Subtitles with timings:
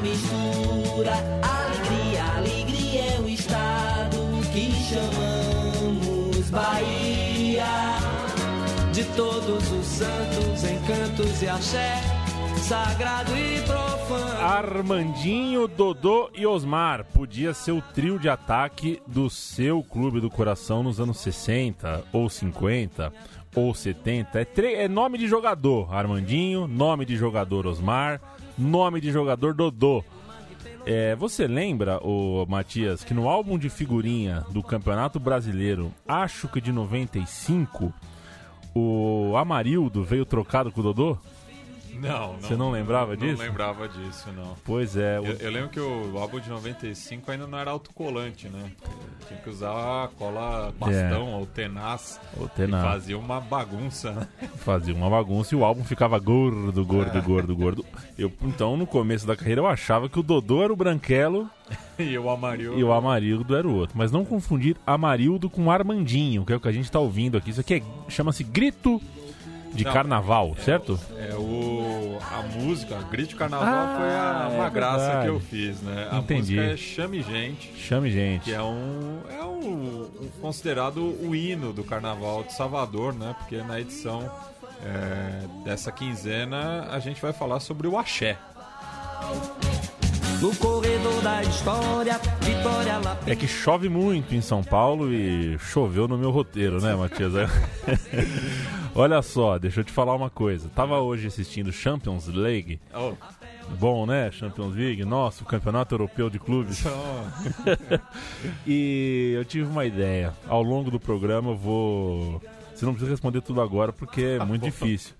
[0.00, 1.12] Mistura.
[1.42, 4.18] Alegria, alegria é o estado
[4.52, 7.66] que chamamos Bahia.
[8.92, 12.00] De todos os santos, encantos e axé,
[12.56, 14.40] sagrado e profano.
[14.40, 17.04] Armandinho, Dodô e Osmar.
[17.04, 22.28] Podia ser o trio de ataque do seu clube do coração nos anos 60 ou
[22.28, 23.12] 50
[23.54, 24.40] ou 70.
[24.40, 28.20] É, é nome de jogador, Armandinho, nome de jogador Osmar
[28.58, 30.04] nome de jogador Dodô.
[30.84, 36.60] É, você lembra, o Matias, que no álbum de figurinha do Campeonato Brasileiro, acho que
[36.60, 37.92] de 95,
[38.74, 41.18] o Amarildo veio trocado com o Dodô?
[42.00, 42.40] Não, não.
[42.40, 43.38] Você não lembrava não, disso?
[43.38, 44.54] Não lembrava disso, não.
[44.64, 45.20] Pois é.
[45.20, 45.26] O...
[45.26, 48.70] Eu, eu, lembro que o álbum de 95 ainda não era autocolante, né?
[49.26, 51.36] Tinha que usar cola bastão é.
[51.36, 52.20] ou tenaz.
[52.36, 52.84] Ou tenaz.
[52.84, 54.28] E fazia uma bagunça, né?
[54.58, 57.20] Fazia uma bagunça e o álbum ficava gordo, gordo, é.
[57.20, 57.84] gordo, gordo.
[58.18, 61.48] Eu, então, no começo da carreira, eu achava que o Dodô era o branquelo
[61.98, 62.78] e o Amarildo.
[62.78, 63.96] E o Amarildo era o outro.
[63.96, 67.50] Mas não confundir Amarildo com Armandinho, que é o que a gente está ouvindo aqui.
[67.50, 69.00] Isso aqui é, chama-se Grito
[69.72, 70.98] de Não, carnaval, é, certo?
[71.16, 75.22] É o a música, Grito de Carnaval ah, foi a, uma é graça verdade.
[75.24, 76.08] que eu fiz, né?
[76.10, 76.56] A Entendi.
[76.56, 77.72] música é Chame Gente.
[77.76, 78.44] Chame Gente.
[78.44, 83.34] Que é um é um, um considerado o hino do Carnaval de Salvador, né?
[83.38, 84.30] Porque na edição
[84.84, 88.38] é, dessa quinzena a gente vai falar sobre o axé.
[90.40, 93.18] No corredor da história, Vitória lá.
[93.26, 97.32] É que chove muito em São Paulo e choveu no meu roteiro, né, Matias?
[98.94, 100.68] Olha só, deixa eu te falar uma coisa.
[100.68, 102.80] Tava hoje assistindo Champions League.
[102.94, 103.14] Oh.
[103.80, 104.30] Bom, né?
[104.30, 106.84] Champions League, nossa, o Campeonato Europeu de Clubes.
[108.64, 110.32] e eu tive uma ideia.
[110.46, 112.40] Ao longo do programa eu vou.
[112.72, 115.14] Você não precisa responder tudo agora porque é muito difícil.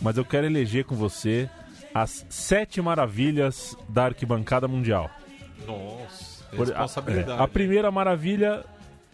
[0.00, 1.48] Mas eu quero eleger com você
[1.94, 5.10] as sete maravilhas da arquibancada mundial.
[5.66, 7.32] Nossa, responsabilidade.
[7.32, 8.64] A, é, a primeira maravilha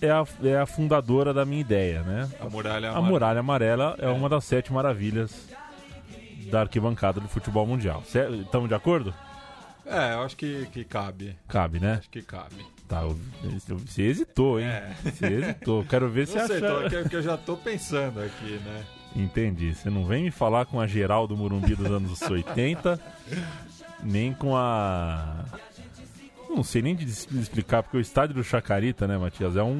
[0.00, 2.28] é a, é a fundadora da minha ideia, né?
[2.40, 2.98] A muralha amarela.
[2.98, 5.48] A muralha amarela é, é uma das sete maravilhas
[6.50, 8.02] da arquibancada do futebol mundial.
[8.06, 9.14] Estamos de acordo?
[9.84, 11.36] É, eu acho que, que cabe.
[11.48, 11.94] Cabe, né?
[11.94, 12.64] Acho que cabe.
[12.86, 13.02] Tá,
[13.68, 14.66] você hesitou, hein?
[14.66, 14.94] É.
[15.04, 15.84] Você hesitou.
[15.84, 16.58] Quero ver se acha...
[16.58, 18.84] Tô, que, que eu já tô pensando aqui, né?
[19.14, 19.74] Entendi.
[19.74, 23.00] Você não vem me falar com a geral do Murumbi dos anos 80,
[24.02, 25.44] nem com a.
[26.48, 29.56] Não sei nem de explicar, porque o estádio do Chacarita, né, Matias?
[29.56, 29.74] É um.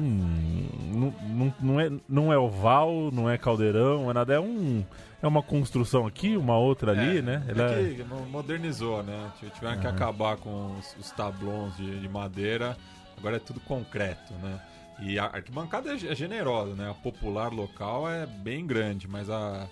[0.93, 4.33] Não, não, não, é, não é oval, não é caldeirão, é nada.
[4.33, 4.83] É um.
[5.21, 7.43] É uma construção aqui, uma outra ali, é, né?
[7.47, 9.31] Ela é que modernizou, né?
[9.53, 9.81] Tiveram uhum.
[9.81, 12.77] que acabar com os, os tablões de, de madeira,
[13.17, 14.59] agora é tudo concreto, né?
[15.01, 16.89] E a arquibancada é, generosa, né?
[16.89, 19.67] A popular local é bem grande, mas a,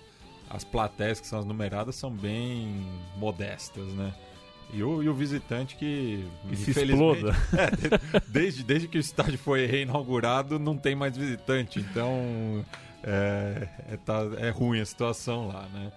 [0.48, 4.14] as plateias que são as numeradas são bem modestas, né?
[4.72, 7.34] E o, e o visitante que, que se exploda.
[7.56, 11.80] É, desde, desde que o estádio foi reinaugurado, não tem mais visitante.
[11.80, 12.64] Então
[13.02, 15.92] é, é, tá, é ruim a situação lá, né?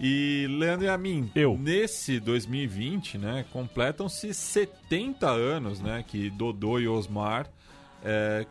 [0.00, 1.56] E Leandro e a mim, Eu.
[1.56, 7.46] nesse 2020, né, completam-se 70 anos, né, que Dodô e Osmar
[8.02, 8.44] é,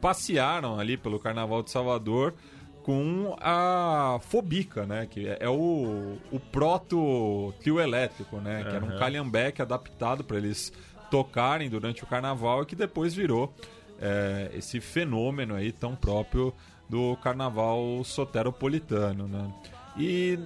[0.00, 2.34] passearam ali pelo Carnaval de Salvador
[2.82, 5.06] com a Fobica, né?
[5.06, 8.64] Que é o, o proto trio elétrico, né?
[8.64, 10.72] Que era um calhambeque adaptado para eles
[11.10, 13.52] tocarem durante o carnaval e que depois virou
[14.00, 16.54] é, esse fenômeno aí tão próprio
[16.88, 19.52] do carnaval soteropolitano, né?
[19.96, 20.38] E,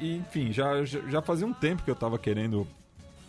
[0.00, 2.66] e enfim, já, já fazia um tempo que eu estava querendo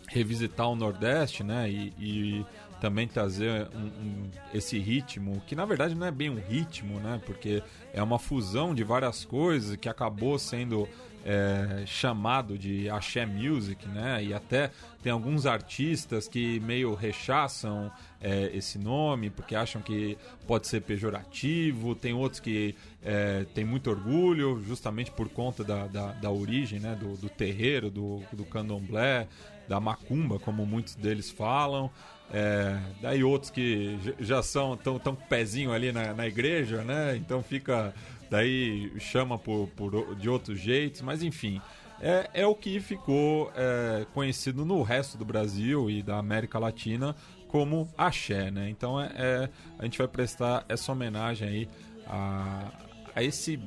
[0.08, 1.70] revisitar o Nordeste, né?
[1.70, 2.46] E, e
[2.80, 7.20] também trazer um, um, esse ritmo, que na verdade não é bem um ritmo, né?
[7.26, 10.88] Porque é uma fusão de várias coisas que acabou sendo
[11.24, 14.24] é, chamado de axé music, né?
[14.24, 14.70] E até
[15.02, 17.90] tem alguns artistas que meio rechaçam
[18.20, 20.16] é, esse nome porque acham que
[20.46, 21.94] pode ser pejorativo.
[21.94, 26.96] Tem outros que é, têm muito orgulho, justamente por conta da, da, da origem, né?
[26.98, 29.26] Do, do terreiro, do, do candomblé,
[29.68, 31.90] da macumba, como muitos deles falam.
[32.32, 37.16] É, daí outros que já são tão, tão pezinho ali na, na igreja, né?
[37.16, 37.94] Então fica
[38.30, 41.60] daí chama por, por de outros jeitos, mas enfim.
[42.00, 47.16] É, é o que ficou é, conhecido no resto do Brasil e da América Latina
[47.48, 48.68] como axé, né?
[48.68, 49.48] Então é, é
[49.78, 51.68] a gente vai prestar essa homenagem aí
[52.06, 52.70] a,
[53.16, 53.58] a esse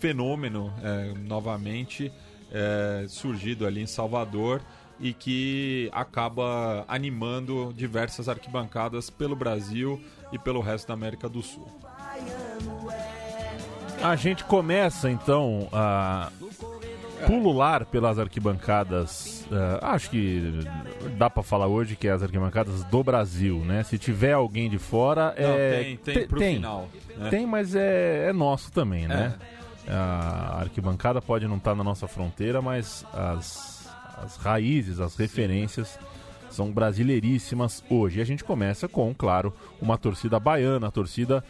[0.00, 2.10] fenômeno é, novamente
[2.50, 4.62] é, surgido ali em Salvador
[5.00, 10.00] e que acaba animando diversas arquibancadas pelo Brasil
[10.32, 11.66] e pelo resto da América do Sul.
[14.02, 16.30] A gente começa então a
[17.26, 19.44] pulular pelas arquibancadas.
[19.50, 20.60] Uh, acho que
[21.16, 23.82] dá para falar hoje que é as arquibancadas do Brasil, né?
[23.82, 26.88] Se tiver alguém de fora, Não, é tem, tem pro tem, final.
[27.16, 27.30] né?
[27.30, 29.34] tem, mas é, é nosso também, né?
[29.90, 33.77] A arquibancada pode não estar na nossa fronteira, mas as,
[34.22, 35.98] as raízes, as referências
[36.50, 38.18] são brasileiríssimas hoje.
[38.18, 41.44] E a gente começa com, claro, uma torcida baiana, a torcida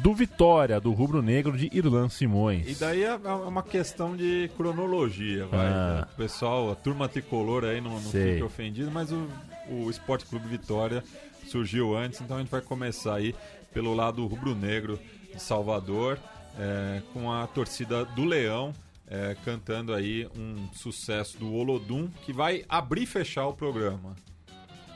[0.00, 2.66] do Vitória, do rubro-negro de Irlan Simões.
[2.68, 5.66] E daí é é uma questão de cronologia, vai.
[5.66, 6.08] Ah.
[6.12, 9.28] O pessoal, a turma tricolor aí não, não fica ofendido, mas o,
[9.68, 11.04] o Esporte Clube Vitória
[11.46, 13.34] surgiu antes, então a gente vai começar aí
[13.72, 14.98] pelo lado rubro-negro
[15.32, 16.18] de Salvador,
[16.58, 18.72] é, com a torcida do Leão.
[19.12, 24.16] É, cantando aí um sucesso do Olodum que vai abrir e fechar o programa.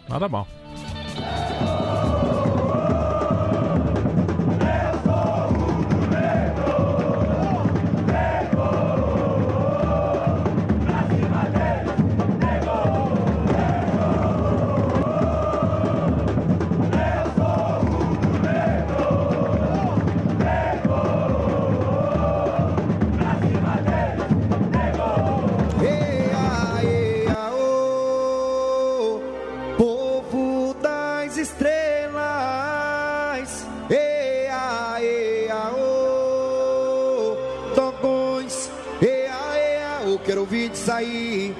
[0.08, 0.48] Nada mal.
[40.50, 41.54] De sair.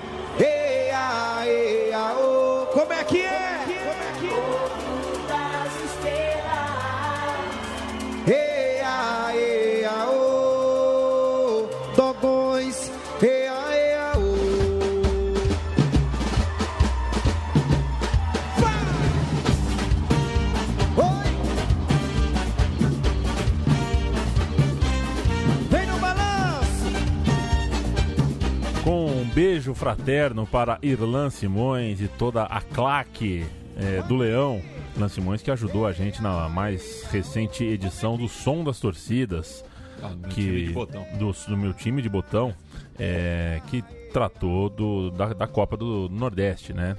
[29.66, 33.44] Beijo fraterno para Irlan Simões e toda a claque
[33.76, 34.62] eh, do Leão.
[34.94, 39.64] Irlan Simões que ajudou a gente na mais recente edição do Som das Torcidas.
[40.00, 40.72] Ah, que.
[41.18, 42.54] Do, do meu time de botão,
[42.98, 43.82] é, que
[44.12, 46.96] tratou do, da, da Copa do Nordeste, né?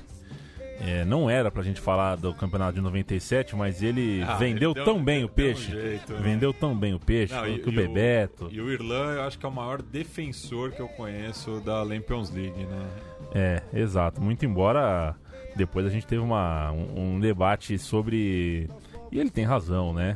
[0.80, 4.86] É, não era pra gente falar do campeonato de 97, mas ele Ah, vendeu ele
[4.86, 5.72] tão bem o deu um peixe.
[5.72, 6.20] jeito, né?
[6.22, 8.48] vendeu tão bem o peixe, Não, e- que o Bebeto.
[8.52, 12.30] E o Irlan, eu acho que é o maior defensor que eu conheço da Lampions
[12.30, 12.86] League, né?
[13.34, 14.22] É, exato.
[14.22, 15.16] Muito embora
[15.56, 18.70] depois a gente teve uma, um, um debate sobre.
[19.12, 20.16] E ele tem razão, né?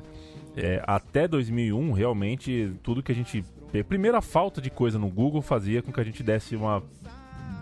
[0.56, 3.44] É, até 2001, realmente, tudo que a gente.
[3.88, 6.84] Primeiro, a falta de coisa no Google fazia com que a gente desse uma.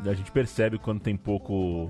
[0.05, 1.89] A gente percebe quando tem pouco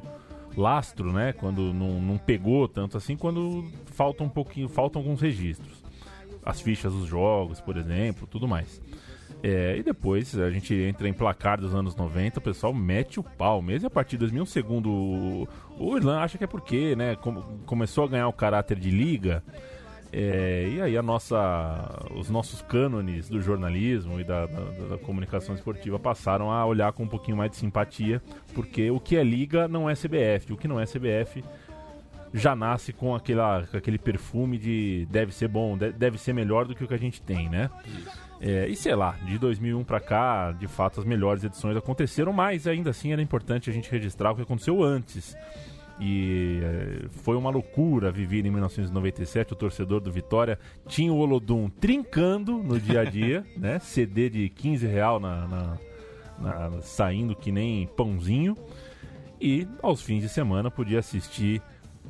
[0.56, 1.34] lastro, né?
[1.34, 5.84] Quando não, não pegou tanto assim, quando falta um pouquinho, faltam alguns registros.
[6.44, 8.82] As fichas dos jogos, por exemplo, tudo mais.
[9.42, 13.24] É, e depois a gente entra em placar dos anos 90, o pessoal mete o
[13.24, 13.86] pau mesmo.
[13.86, 17.16] E a partir de 2001, segundo o, Irlan, acha que é porque, né?
[17.16, 19.44] com- começou a ganhar o caráter de liga.
[20.12, 25.54] É, e aí a nossa, os nossos cânones do jornalismo e da, da- da comunicação
[25.56, 28.22] esportiva passaram a olhar com um pouquinho mais de simpatia,
[28.54, 31.44] porque o que é liga não é CBF, o que não é CBF
[32.34, 36.66] já nasce com, aquela, com aquele perfume de deve ser bom, de- deve ser melhor
[36.66, 37.70] do que o que a gente tem, né?
[38.42, 42.68] É, e sei lá, de 2001 pra cá, de fato as melhores edições aconteceram, mas
[42.68, 45.36] ainda assim era importante a gente registrar o que aconteceu antes.
[46.00, 49.54] E é, foi uma loucura viver em 1997.
[49.54, 53.80] O torcedor do Vitória tinha o Olodum trincando no dia a dia, né?
[53.80, 55.78] CD de 15 real na, na-
[56.40, 58.56] na- saindo que nem pãozinho.
[59.42, 61.62] E aos fins de semana podia assistir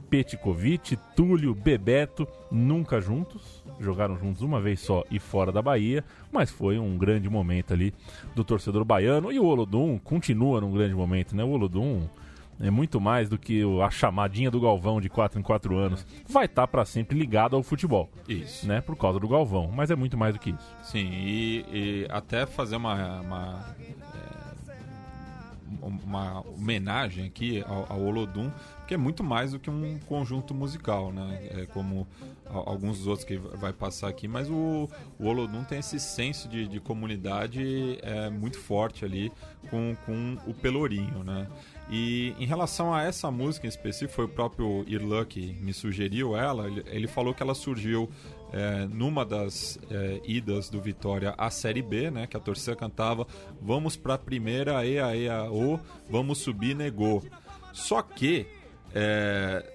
[0.10, 6.50] Petkovic, Túlio, Bebeto, nunca juntos, jogaram juntos uma vez só e fora da Bahia, mas
[6.50, 7.94] foi um grande momento ali
[8.36, 9.32] do torcedor baiano.
[9.32, 11.44] E o Olodum continua num grande momento, né?
[11.44, 12.08] O Olodum
[12.60, 16.06] é muito mais do que a chamadinha do Galvão de 4 em 4 anos.
[16.28, 18.68] Vai estar para sempre ligado ao futebol, Isso.
[18.68, 18.82] né?
[18.82, 20.76] Por causa do Galvão, mas é muito mais do que isso.
[20.84, 23.76] Sim, e, e até fazer uma, uma,
[24.14, 28.52] é, uma homenagem aqui ao, ao Olodum,
[28.88, 31.48] que é muito mais do que um conjunto musical, né?
[31.52, 32.08] É como
[32.46, 34.90] alguns dos outros que vai passar aqui, mas o,
[35.20, 39.32] o Olodum tem esse senso de, de comunidade é, muito forte ali
[39.70, 41.48] com, com o Pelourinho, né?
[41.90, 46.38] E em relação a essa música em específico, foi o próprio Irlan que me sugeriu
[46.38, 46.68] ela.
[46.86, 48.08] Ele, falou que ela surgiu
[48.54, 52.28] é, numa das é, idas do Vitória à Série B, né?
[52.28, 53.26] Que a torcida cantava
[53.60, 57.24] Vamos pra primeira, ea, ea, o, vamos subir, negou.
[57.74, 58.46] Só que
[58.94, 59.66] é,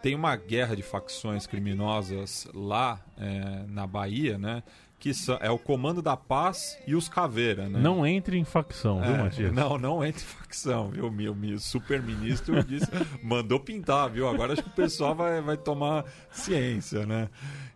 [0.00, 4.62] tem uma guerra de facções criminosas lá é, na Bahia, né?
[4.98, 7.78] Que é o Comando da Paz e os Caveira, né?
[7.78, 9.52] Não entre em facção, viu, É, Matias?
[9.52, 11.08] Não, não entre em facção, viu?
[11.10, 12.88] Meu, meu super ministro disse,
[13.22, 14.28] mandou pintar, viu?
[14.28, 17.28] Agora acho que o pessoal vai, vai tomar ciência, né?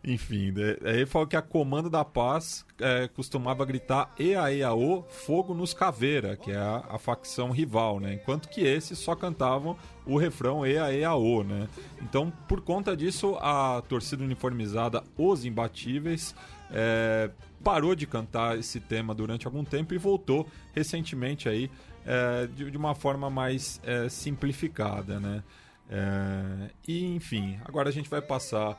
[0.05, 0.77] Enfim, né?
[0.85, 6.37] aí ele falou que a Comando da Paz é, costumava gritar EAEAO, fogo nos caveira,
[6.37, 8.15] que é a, a facção rival, né?
[8.15, 11.69] Enquanto que esses só cantavam o refrão EAEAO, né?
[12.01, 16.35] Então, por conta disso, a torcida uniformizada Os Imbatíveis
[16.73, 17.31] é,
[17.63, 21.71] parou de cantar esse tema durante algum tempo e voltou recentemente aí
[22.05, 25.45] é, de, de uma forma mais é, simplificada, né?
[25.89, 28.77] É, e enfim, agora a gente vai passar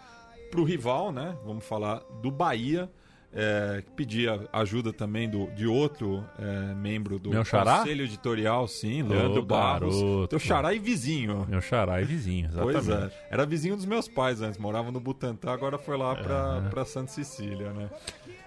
[0.53, 1.35] para o rival, né?
[1.43, 2.89] Vamos falar do Bahia.
[3.35, 9.41] É, que pedia ajuda também do, de outro é, membro do conselho editorial, sim, Leandro
[9.41, 10.27] Ô, Barros, garoto.
[10.27, 11.43] teu xará e vizinho.
[11.49, 12.73] Meu xará e vizinho, exatamente.
[12.85, 13.11] Pois é.
[13.31, 17.11] Era vizinho dos meus pais antes, morava no Butantã, agora foi lá pra, pra Santa
[17.11, 17.89] Cecília, né?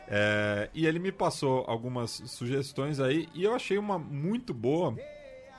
[0.07, 4.95] É, e ele me passou algumas sugestões aí e eu achei uma muito boa,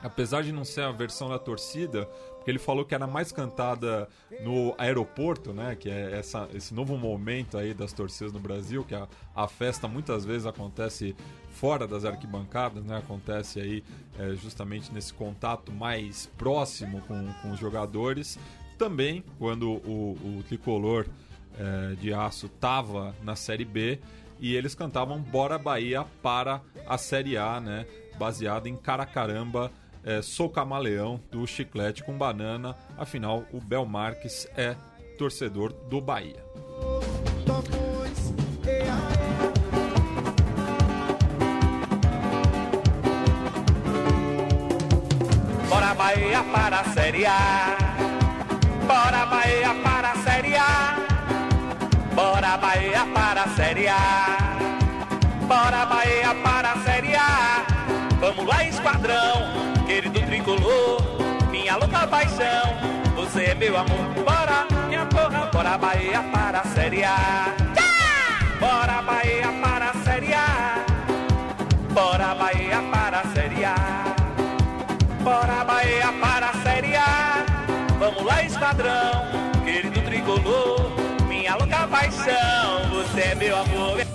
[0.02, 2.06] apesar de não ser a versão da torcida,
[2.48, 4.08] porque ele falou que era mais cantada
[4.42, 5.76] no aeroporto, né?
[5.76, 9.86] Que é essa, esse novo momento aí das torcidas no Brasil, que a, a festa
[9.86, 11.14] muitas vezes acontece
[11.50, 12.98] fora das arquibancadas, né?
[12.98, 13.84] Acontece aí
[14.18, 18.40] é, justamente nesse contato mais próximo com, com os jogadores.
[18.78, 21.06] Também quando o, o tricolor
[21.60, 24.00] é, de aço tava na Série B
[24.40, 27.86] e eles cantavam Bora Bahia para a Série A, né?
[28.18, 29.72] Baseado em Caracaramba,
[30.08, 32.76] é, Sou Camaleão, do Chiclete com Banana.
[32.98, 34.74] Afinal, o Bel Marques é
[35.18, 36.42] torcedor do Bahia.
[45.70, 47.78] Bora Bahia para a Série A.
[48.88, 50.96] Bora Bahia para a Série A.
[52.16, 54.58] Bora Bahia para a Série A.
[55.48, 57.66] Bora Bahia para a Série A.
[58.20, 61.02] Vamos lá, esquadrão, querido tricolor,
[61.50, 62.76] minha louca paixão.
[63.16, 64.06] Você é meu amor.
[64.26, 67.56] Bora, minha porra, bora Bahia para a Série A.
[68.60, 70.86] Bora Bahia para a Série A.
[71.94, 73.76] Bora Bahia para a Série A.
[75.24, 77.46] Bora Bahia para a Série A.
[77.98, 79.26] Vamos lá, esquadrão,
[79.64, 80.92] querido tricolor,
[81.28, 82.90] minha louca paixão.
[82.92, 84.07] Você é meu amor.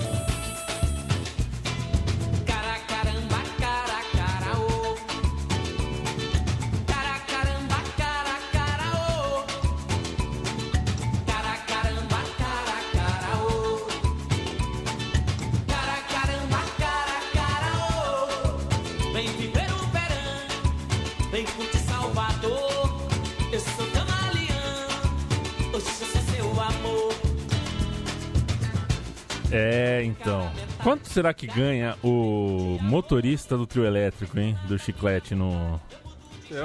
[29.53, 30.51] É, então.
[30.83, 34.57] Quanto será que ganha o motorista do trio elétrico, hein?
[34.67, 35.81] Do chiclete no.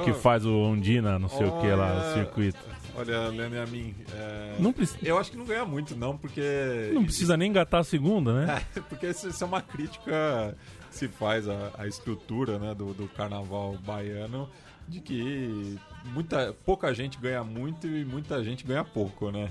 [0.03, 2.59] Que faz o Ondina, não sei o que lá, o circuito.
[2.95, 3.95] Olha, Leandro e a mim.
[4.13, 6.91] é, Não, preci- Eu acho que não ganha muito, não, porque.
[6.93, 8.61] não precisa nem engatar a segunda, né?
[8.75, 10.57] É, porque isso, isso é uma crítica
[10.89, 14.49] que se faz à, à estrutura né, do, do carnaval baiano,
[14.87, 19.49] de que muita, pouca gente ganha muito e muita gente ganha pouco, né?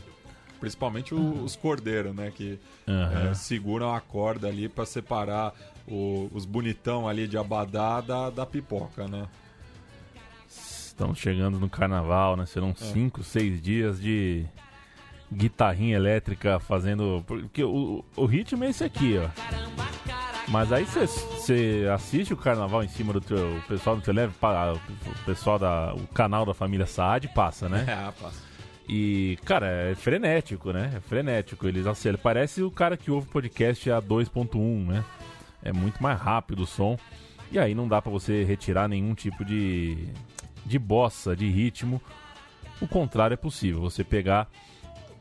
[0.67, 2.33] Principalmente o- os cordeiros, né?
[2.35, 2.59] Que
[2.89, 3.31] Aham.
[3.31, 5.55] é, seguram a corda ali para separar
[5.87, 9.29] o- os bonitão ali de abadá da, da pipoca, né?
[10.49, 12.47] Estamos chegando no carnaval, né?
[12.47, 14.45] Serão cinco, seis dias de
[15.33, 17.23] guitarrinha elétrica fazendo.
[17.29, 19.29] Porque o, o ritmo é esse aqui, ó.
[20.49, 23.57] Mas aí você assiste o carnaval em cima do teu.
[23.59, 25.95] O pessoal do teu leve, o pessoal da.
[25.95, 27.85] O canal da família Saad passa, né?
[27.89, 28.56] É, passa.
[28.89, 30.93] E, cara, é frenético, né?
[30.97, 31.67] É frenético.
[31.67, 32.23] Eles aceleram.
[32.23, 35.05] Parece o cara que ouve podcast a 2.1, né?
[35.63, 36.97] É muito mais rápido o som.
[37.51, 40.09] E aí não dá pra você retirar nenhum tipo de,
[40.65, 42.01] de bossa, de ritmo.
[42.81, 43.81] O contrário é possível.
[43.81, 44.49] Você pegar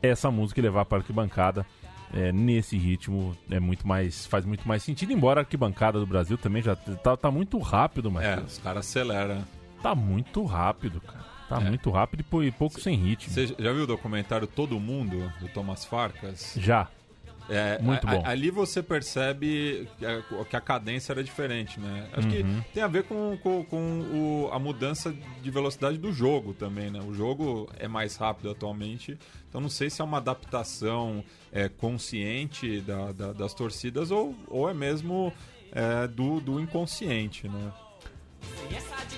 [0.02, 1.66] essa música e levar para a arquibancada
[2.14, 5.12] é, nesse ritmo é muito mais faz muito mais sentido.
[5.12, 8.86] Embora a arquibancada do Brasil também já tá, tá muito rápido, mas É, os caras
[8.86, 9.42] aceleram.
[9.82, 11.24] tá muito rápido, cara.
[11.48, 11.60] Tá É.
[11.68, 13.32] muito rápido e pou- e pouco sem ritmo.
[13.32, 16.54] Você já viu o documentário Todo Mundo, do Thomas Farkas?
[16.56, 16.88] Já.
[17.48, 18.22] É, Muito a- bom.
[18.26, 22.08] a- ali você percebe que a, que a cadência era diferente, né?
[22.12, 22.32] Acho Uhum.
[22.62, 24.00] que tem a ver com, com, com
[24.48, 26.98] o- a mudança de velocidade do jogo também, né?
[27.00, 29.16] O jogo é mais rápido atualmente,
[29.48, 31.22] então não sei se é uma adaptação
[31.52, 35.32] é, consciente da- da- das torcidas ou, ou é mesmo
[35.72, 37.72] é, do, do inconsciente, né?
[38.72, 39.16] Essa de.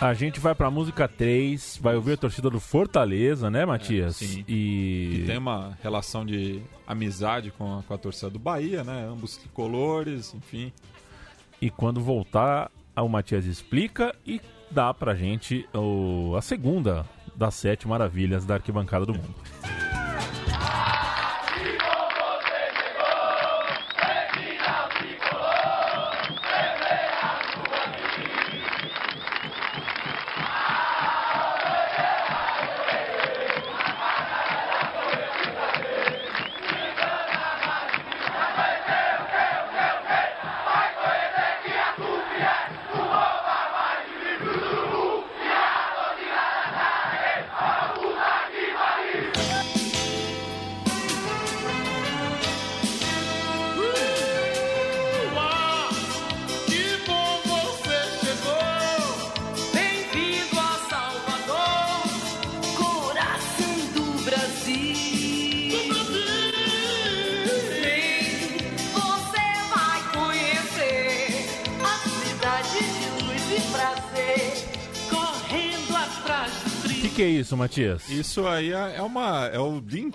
[0.00, 4.16] A gente vai pra música 3, vai ouvir a torcida do Fortaleza, né, Matias?
[4.16, 4.44] sim.
[4.46, 9.08] E Que tem uma relação de amizade com a, com a torcida do Bahia, né?
[9.10, 10.70] Ambos tricolores, enfim.
[11.62, 14.38] E quando voltar, o Matias explica e
[14.70, 19.34] dá pra gente o- a segunda das sete maravilhas da arquibancada do mundo.
[77.16, 78.08] Que, é isso, Matias?
[78.10, 80.10] Isso aí é é uma é o Dream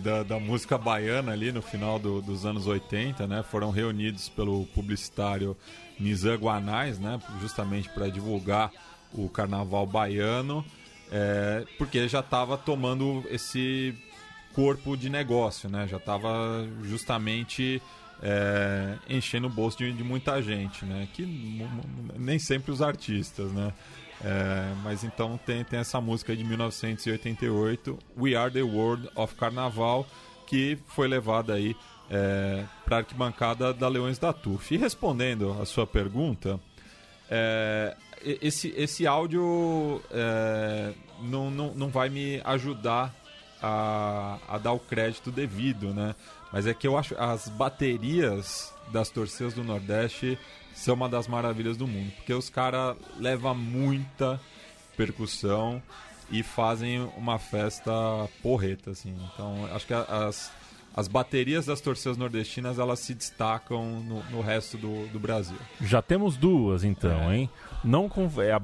[0.00, 3.42] da, da música baiana ali no final do- dos anos 80, né?
[3.42, 5.56] Foram reunidos pelo publicitário
[5.98, 7.20] Nizam Guanais, né?
[7.40, 8.70] Justamente para divulgar
[9.12, 10.64] o carnaval baiano,
[11.10, 13.94] é, porque já estava tomando esse
[14.54, 15.86] corpo de negócio, né?
[15.88, 17.82] Já estava justamente
[18.22, 21.08] é, enchendo o bolso de, de muita gente, né?
[21.12, 21.26] Que
[22.16, 23.72] nem sempre os artistas, né?
[24.24, 30.06] É, mas então tem, tem essa música de 1988, We Are the World of Carnaval,
[30.46, 31.76] que foi levada aí
[32.10, 34.74] é, para a arquibancada da Leões da TUF.
[34.74, 36.58] E respondendo a sua pergunta,
[37.30, 43.14] é, esse, esse áudio é, não, não, não vai me ajudar
[43.60, 46.14] a, a dar o crédito devido, né?
[46.50, 50.38] Mas é que eu acho as baterias das torcidas do Nordeste
[50.74, 54.40] são uma das maravilhas do mundo, porque os caras levam muita
[54.96, 55.82] percussão
[56.30, 57.92] e fazem uma festa
[58.42, 59.14] porreta, assim.
[59.32, 60.52] Então, acho que as,
[60.96, 65.56] as baterias das torcidas nordestinas elas se destacam no, no resto do, do Brasil.
[65.80, 67.36] Já temos duas, então, É.
[67.38, 67.50] hein?
[67.84, 68.10] Não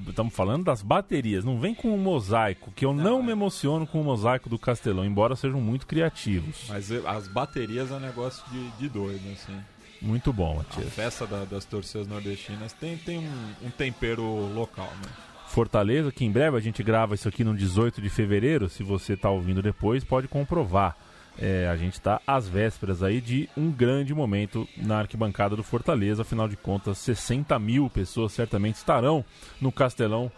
[0.08, 1.44] Estamos falando das baterias.
[1.44, 3.22] Não vem com o mosaico, que eu não, é.
[3.24, 6.64] me emociono com o mosaico do Castelão, embora sejam muito criativos.
[6.68, 9.60] Mas eh, as baterias é um negócio de, de doido, assim.
[10.00, 10.92] Muito bom, A Matias.
[10.94, 14.22] festa da- das torcidas nordestinas tem, tem um, um tempero
[14.54, 15.10] local, né?
[15.48, 18.68] Fortaleza, que em breve a gente grava isso aqui no 18 de fevereiro.
[18.68, 20.96] Se você está ouvindo depois, pode comprovar.
[21.38, 26.22] É, a gente está às vésperas aí de um grande momento na arquibancada do Fortaleza.
[26.22, 29.24] Afinal de contas, 60 mil pessoas certamente estarão
[29.60, 30.30] no Castelão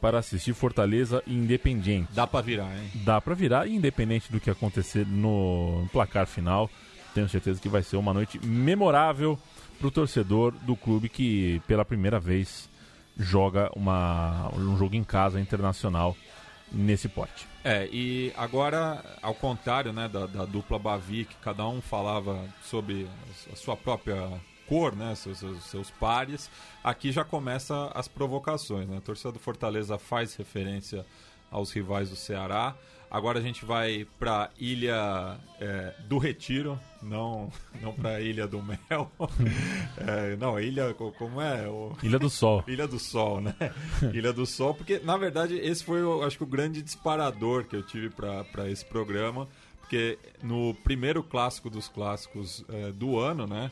[0.00, 2.08] para assistir Fortaleza e Independiente.
[2.12, 2.90] Dá pra virar, hein?
[3.04, 6.68] Dá para virar, independente do que acontecer no placar final.
[7.18, 9.36] Tenho certeza que vai ser uma noite memorável
[9.76, 12.70] para o torcedor do clube que pela primeira vez
[13.18, 16.16] joga uma, um jogo em casa internacional
[16.70, 17.48] nesse porte.
[17.64, 23.08] É, e agora, ao contrário né, da, da dupla Bavi, que cada um falava sobre
[23.52, 24.30] a sua própria
[24.68, 26.48] cor, né, seus, seus, seus pares,
[26.84, 28.86] aqui já começa as provocações.
[28.86, 28.98] Né?
[28.98, 31.04] A torcida do Fortaleza faz referência
[31.50, 32.76] aos rivais do Ceará.
[33.10, 39.10] Agora a gente vai para Ilha é, do Retiro, não, não para Ilha do Mel.
[39.96, 41.66] É, não, Ilha, co- como é?
[41.68, 41.96] O...
[42.02, 42.62] Ilha do Sol.
[42.68, 43.54] Ilha do Sol, né?
[44.14, 47.74] Ilha do Sol, porque na verdade esse foi, eu acho que o grande disparador que
[47.74, 49.48] eu tive para esse programa,
[49.80, 53.70] porque no primeiro clássico dos clássicos eh, do ano, né?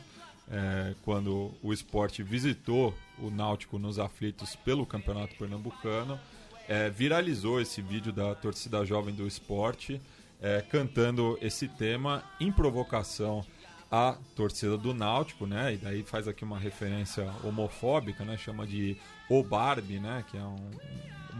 [0.49, 6.19] eh, quando o esporte visitou o Náutico nos aflitos pelo Campeonato Pernambucano,
[6.67, 10.01] é, viralizou esse vídeo da torcida jovem do esporte
[10.41, 13.45] é, cantando esse tema em provocação
[13.91, 15.73] à torcida do Náutico, né?
[15.73, 18.37] E daí faz aqui uma referência homofóbica, né?
[18.37, 18.97] Chama de
[19.29, 20.23] o Barbie, né?
[20.29, 20.69] Que é um,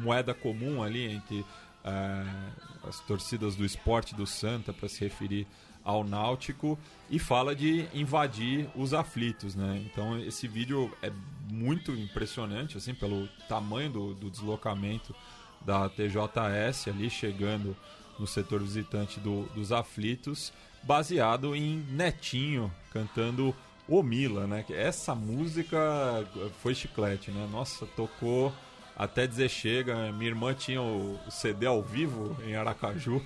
[0.02, 1.46] moeda comum ali entre
[1.84, 5.46] é, as torcidas do esporte do Santa para se referir
[5.88, 6.78] ao Náutico
[7.10, 9.82] e fala de invadir os aflitos, né?
[9.86, 11.10] Então esse vídeo é
[11.50, 15.16] muito impressionante, assim, pelo tamanho do, do deslocamento
[15.62, 17.76] da TJS ali chegando
[18.20, 20.52] no setor visitante do, dos aflitos,
[20.84, 23.56] baseado em Netinho cantando
[23.88, 24.66] O Mila, né?
[24.70, 25.80] Essa música
[26.62, 27.48] foi chiclete, né?
[27.50, 28.54] Nossa, tocou
[28.94, 30.12] até dizer chega.
[30.12, 33.22] Minha irmã tinha o CD ao vivo em Aracaju.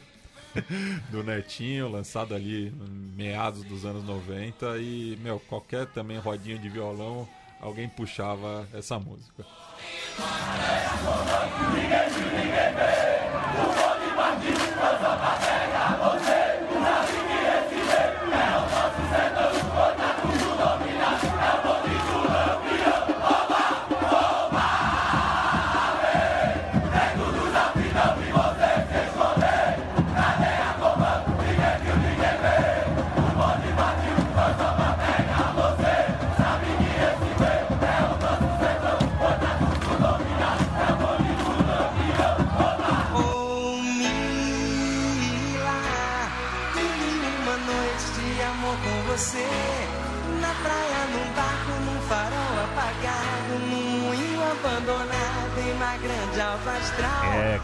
[1.09, 2.73] Do Netinho, lançado ali
[3.15, 7.27] meados dos anos 90 e, meu, qualquer também rodinha de violão,
[7.59, 9.45] alguém puxava essa música.
[10.19, 11.31] Oh,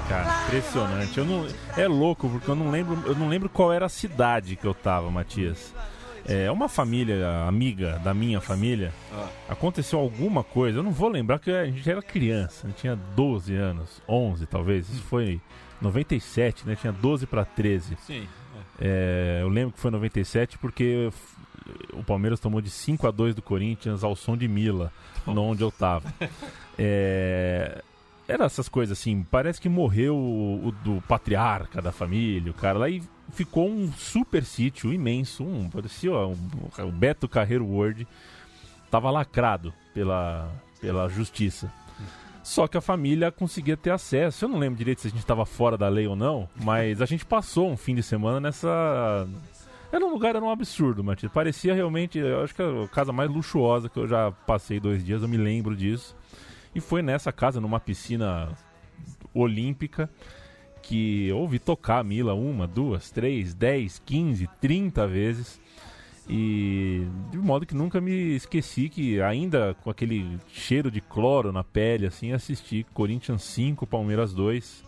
[0.08, 1.18] cara, impressionante.
[1.18, 4.56] Eu não, é louco porque eu não lembro, eu não lembro qual era a cidade
[4.56, 5.74] que eu tava, Matias.
[6.26, 8.94] É uma família amiga da minha família.
[9.48, 12.96] Aconteceu alguma coisa, eu não vou lembrar que a gente era criança, a gente tinha
[13.16, 14.90] 12 anos, 11 talvez.
[14.90, 15.40] Isso foi
[15.82, 16.76] 97, né?
[16.76, 17.98] Tinha 12 para 13.
[18.02, 18.28] Sim.
[18.80, 21.10] É, eu lembro que foi 97 porque
[21.94, 24.92] o Palmeiras tomou de 5 a 2 do Corinthians ao som de Mila,
[25.26, 26.14] onde eu tava.
[26.80, 27.82] É,
[28.28, 32.78] era essas coisas assim, parece que morreu o, o do patriarca da família, o cara
[32.78, 36.36] lá, e ficou um super sítio imenso, um, parecia um,
[36.80, 38.08] o Beto Carreiro World,
[38.92, 41.72] tava lacrado pela, pela justiça.
[42.44, 44.46] Só que a família conseguia ter acesso.
[44.46, 47.06] Eu não lembro direito se a gente estava fora da lei ou não, mas a
[47.06, 49.28] gente passou um fim de semana nessa.
[49.92, 51.30] Era um lugar, era um absurdo, Matias.
[51.30, 55.04] Parecia realmente, eu acho que é a casa mais luxuosa que eu já passei dois
[55.04, 56.16] dias, eu me lembro disso.
[56.78, 58.56] E foi nessa casa, numa piscina
[59.34, 60.08] olímpica,
[60.84, 65.60] que ouvi tocar a Mila uma, duas, três, dez, quinze, trinta vezes.
[66.30, 71.64] E de modo que nunca me esqueci que ainda com aquele cheiro de cloro na
[71.64, 74.86] pele, assim, assisti Corinthians 5, Palmeiras 2.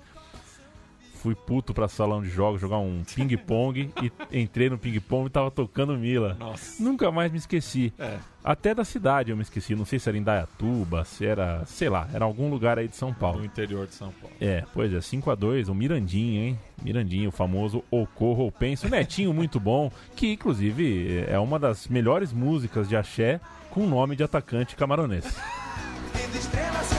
[1.21, 5.51] Fui puto pra salão de jogos jogar um ping-pong e entrei no ping-pong e tava
[5.51, 6.37] tocando Mila.
[6.39, 6.81] Nossa.
[6.81, 7.93] Nunca mais me esqueci.
[7.99, 8.17] É.
[8.41, 9.75] Até da cidade eu me esqueci.
[9.75, 12.95] Não sei se era em Dayatuba, se era, sei lá, era algum lugar aí de
[12.95, 13.39] São Paulo.
[13.39, 14.33] No interior de São Paulo.
[14.39, 16.59] É, pois é, 5x2, o Mirandinho, hein?
[16.81, 18.87] Mirandinho, o famoso Ocorro ou Penso.
[18.89, 24.15] Netinho muito bom, que inclusive é uma das melhores músicas de axé com o nome
[24.15, 25.25] de atacante camaronês.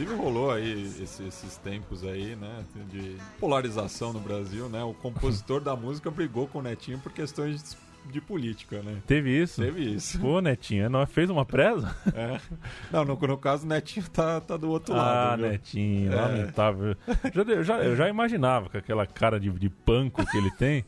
[0.00, 4.82] Inclusive rolou aí esse- esses tempos aí, né, de polarização no Brasil, né?
[4.84, 7.76] O compositor da música brigou com o Netinho por questões
[8.08, 8.98] de política, né?
[9.08, 9.60] Teve isso?
[9.60, 10.20] Teve isso.
[10.20, 11.94] Pô, Netinho, não fez uma presa?
[12.14, 12.40] É.
[12.92, 14.98] Não, no, no caso o Netinho tá, tá do outro Ah,
[15.30, 15.42] lado.
[15.42, 15.50] viu?
[15.50, 16.14] Netinho, É.
[16.16, 16.96] lamentável.
[17.34, 20.84] Já, eu, já, eu já imaginava com aquela cara de, de panco que ele tem,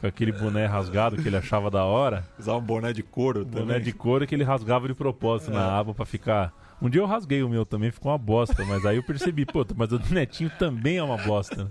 [0.00, 2.26] com aquele boné rasgado que ele achava da hora.
[2.36, 3.80] Usar um boné de couro Boné também.
[3.80, 6.52] de couro que ele rasgava de propósito na aba pra ficar.
[6.82, 9.66] Um dia eu rasguei o meu também, ficou uma bosta, mas aí eu percebi, pô,
[9.76, 11.64] mas o do Netinho também é uma bosta.
[11.64, 11.70] né?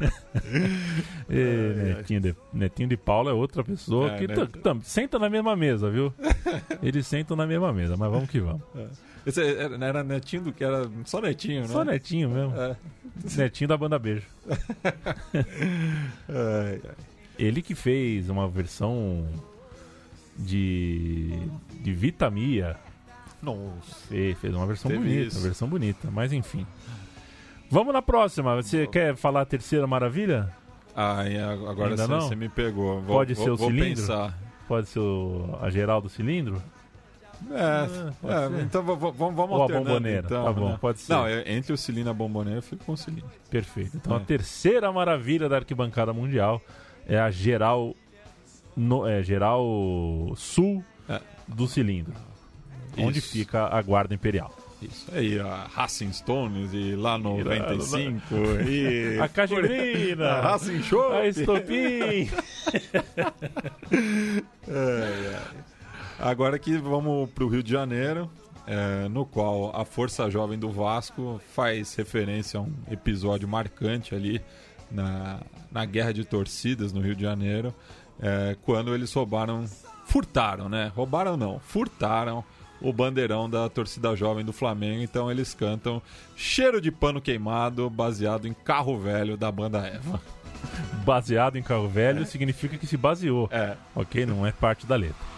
[1.28, 4.34] Ê, Netinho, de, Netinho de Paula é outra pessoa É, que né?
[4.82, 6.12] senta na mesma mesa, viu?
[6.82, 8.62] Eles sentam na mesma mesa, mas vamos que vamos.
[9.26, 11.68] Esse era, era Netinho do que era só Netinho, né?
[11.68, 12.54] Só Netinho mesmo.
[12.56, 12.76] É.
[13.36, 14.26] Netinho da banda Beijo.
[16.28, 16.94] Ai, ai.
[17.38, 19.26] Ele que fez uma versão
[20.38, 21.38] de,
[21.82, 22.76] de Vitamia.
[23.42, 23.94] Nossa.
[24.08, 25.36] Fez, fez uma versão Teve bonita, isso.
[25.38, 26.66] uma versão bonita, mas enfim.
[27.70, 28.54] Vamos na próxima.
[28.56, 30.52] Você quer falar a terceira maravilha?
[30.94, 32.20] Ai, agora Ainda você, não?
[32.22, 33.00] você me pegou.
[33.02, 33.88] Vou, Pode vou, ser o vou cilindro?
[34.02, 34.38] pensar.
[34.66, 36.62] Pode ser o, a geral do cilindro?
[37.50, 40.78] É, pode é, então vamos, vamos Ou a bomboneira, então, tá bom, né?
[40.80, 41.12] pode ser.
[41.12, 43.28] Não, eu- entre o cilindro e a bomboneira eu fico com o cilindro.
[43.50, 43.94] Perfeito.
[43.94, 44.16] Então É.
[44.16, 46.62] a terceira maravilha da arquibancada mundial
[47.06, 47.94] é a geral,
[48.74, 49.62] no, é, geral
[50.34, 51.20] sul É.
[51.46, 52.14] do cilindro.
[52.98, 53.32] Onde Isso.
[53.32, 54.54] fica a Guarda Imperial.
[54.82, 58.34] Isso aí, a Racing Stones e lá 95
[58.68, 59.18] e...
[59.20, 60.32] A Cajibrina!
[60.32, 61.12] A Racing Show!
[61.12, 62.28] A Estopim!
[66.18, 68.30] Agora que vamos para o Rio de Janeiro,
[68.66, 74.42] é, no qual a Força Jovem do Vasco faz referência a um episódio marcante ali
[74.90, 77.74] na, na guerra de torcidas no Rio de Janeiro,
[78.20, 79.64] é, quando eles roubaram,
[80.04, 80.90] furtaram, né?
[80.94, 82.44] Roubaram não, furtaram
[82.80, 85.02] o bandeirão da torcida jovem do Flamengo.
[85.02, 86.00] Então eles cantam
[86.34, 90.20] Cheiro de Pano Queimado, baseado em Carro Velho da banda Eva.
[91.04, 93.48] Baseado em carro velho significa que se baseou.
[93.52, 93.76] É.
[93.94, 94.24] Ok?
[94.26, 95.36] Não é parte da letra.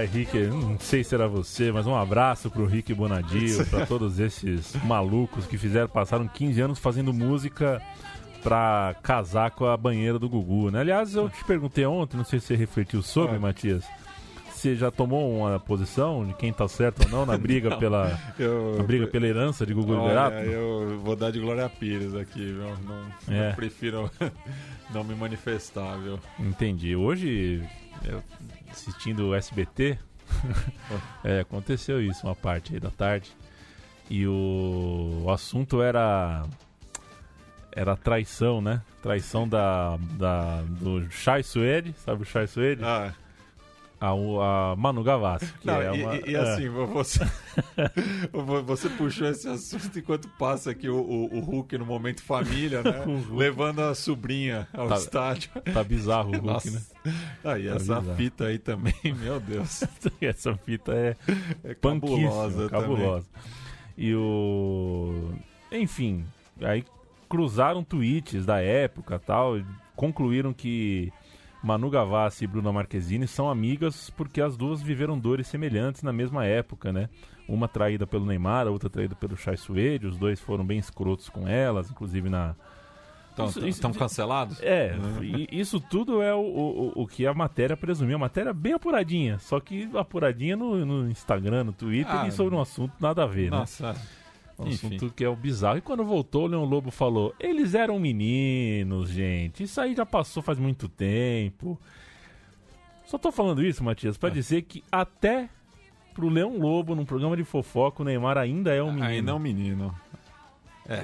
[0.00, 4.18] Ai, Rick, não sei se era você, mas um abraço pro Rick Bonadio, pra todos
[4.18, 7.82] esses malucos que fizeram, passaram 15 anos fazendo música
[8.42, 10.80] pra casar com a banheira do Gugu, né?
[10.80, 13.84] Aliás, eu te perguntei ontem, não sei se você refletiu sobre, Matias.
[14.50, 18.76] Você já tomou uma posição de quem tá certo ou não na briga pela Eu,
[18.78, 20.36] na briga pela herança de Gugu Liberato?
[20.36, 22.74] eu vou dar de Glória Pires aqui, viu?
[22.86, 23.50] Não, É.
[23.50, 24.10] eu prefiro
[24.94, 26.18] não me manifestar, viu?
[26.38, 26.94] Entendi.
[26.96, 27.62] Hoje,
[28.04, 28.22] eu,
[28.70, 29.98] assistindo o SBT,
[31.24, 33.30] é, aconteceu isso, uma parte aí da tarde.
[34.08, 36.44] E o, o assunto era.
[37.72, 38.82] Era traição, né?
[39.00, 42.82] Traição da, da, do Chai Suede, sabe o Chai Suede?
[42.84, 43.14] Ah,
[44.00, 45.52] A, a Manu Gavassi.
[45.60, 46.38] Que não, é e, uma, e- e é.
[46.40, 47.20] assim, você,
[48.64, 53.04] você puxou esse assunto enquanto passa aqui o, o, o Hulk no momento família, né?
[53.30, 55.50] Levando a sobrinha ao Tá- estádio.
[55.72, 56.70] Tá bizarro o Hulk, Nossa.
[56.70, 57.12] né?
[57.44, 58.14] Ah, e Tá essa bizarro.
[58.16, 59.84] fita aí também, meu Deus.
[60.20, 61.16] Essa fita é
[61.64, 63.26] É cabulosa cabulosa.
[63.98, 65.32] E o.
[65.70, 66.24] Enfim,
[66.62, 66.84] aí
[67.28, 71.12] cruzaram tweets da época tal, e concluíram que
[71.62, 76.46] Manu Gavassi e Bruna Marquezine são amigas porque as duas viveram dores semelhantes na mesma
[76.46, 77.08] época, né?
[77.48, 81.28] Uma traída pelo Neymar, a outra traída pelo Chai Suede, os dois foram bem escrotos
[81.28, 82.54] com elas, inclusive na.
[83.66, 84.60] Estão cancelados?
[84.60, 88.16] É, e isso tudo é o, o, o que a matéria presumiu.
[88.16, 92.54] A matéria bem apuradinha, só que apuradinha no, no Instagram, no Twitter Ah, e sobre
[92.54, 93.58] um assunto nada a ver, né?
[93.58, 93.96] Nossa.
[94.64, 95.78] Um assunto que é o bizarro.
[95.78, 99.62] E quando voltou, o Leão Lobo falou: eles eram meninos, gente.
[99.64, 101.78] Isso aí já passou faz muito tempo.
[103.06, 104.18] Só tô falando isso, Matias, É.
[104.18, 105.48] pra dizer que até
[106.14, 109.06] pro Leão Lobo, num programa de fofoca, o Neymar ainda é um menino.
[109.06, 109.94] Ainda é um menino.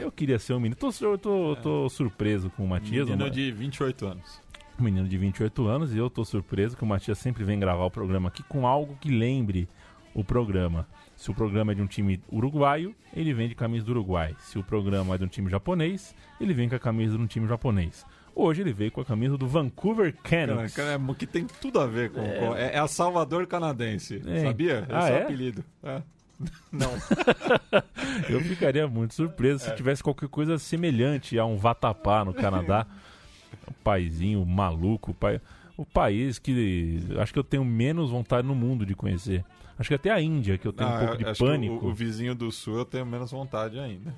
[0.01, 0.75] Eu queria ser um menino.
[0.77, 3.09] Tô, eu tô, tô surpreso com o Matias.
[3.09, 4.41] Menino um- de 28 anos.
[4.79, 7.85] um menino de 28 anos e eu tô surpreso que o Matias sempre vem gravar
[7.85, 9.69] o programa aqui com algo que lembre
[10.19, 10.87] o programa.
[11.15, 14.35] Se o programa é de um time uruguaio, ele vem de camisa do Uruguai.
[14.39, 17.27] Se o programa é de um time japonês, ele vem com a camisa de um
[17.27, 18.05] time japonês.
[18.35, 20.75] Hoje ele veio com a camisa do Vancouver Canucks.
[20.75, 22.21] cara, é, que tem tudo a ver com.
[22.21, 24.23] com- É, é a Salvador canadense.
[24.27, 24.41] É.
[24.43, 24.81] Sabia?
[24.81, 25.23] Esse Ah, é o é?
[25.23, 25.65] apelido.
[25.83, 26.03] É.
[26.71, 26.91] Não.
[28.29, 29.71] Eu ficaria muito surpreso É.
[29.71, 32.87] se tivesse qualquer coisa semelhante a um vatapá no Canadá.
[33.69, 35.41] um paizinho maluco, pai,
[35.77, 39.45] o país que acho que eu tenho menos vontade no mundo de conhecer.
[39.79, 41.87] Acho que até a Índia, que eu tenho um Ah, pouco de pânico.
[41.87, 44.15] O, o vizinho do sul eu tenho menos vontade ainda.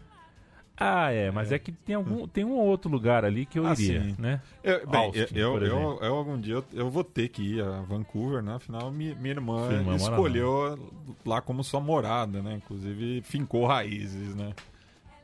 [0.80, 1.58] Ah, é, mas é.
[1.58, 4.14] que tem algum tem um ou outro lugar ali que eu Ah, iria, sim.
[4.16, 4.40] né?
[4.62, 7.80] Eu, bem, Austin, eu, eu, eu, algum dia eu, eu vou ter que ir a
[7.80, 8.54] Vancouver, né?
[8.54, 10.78] Afinal, mi- minha irmã, irmã escolheu
[11.26, 12.54] lá como sua morada, né?
[12.54, 14.54] Inclusive fincou raízes, né?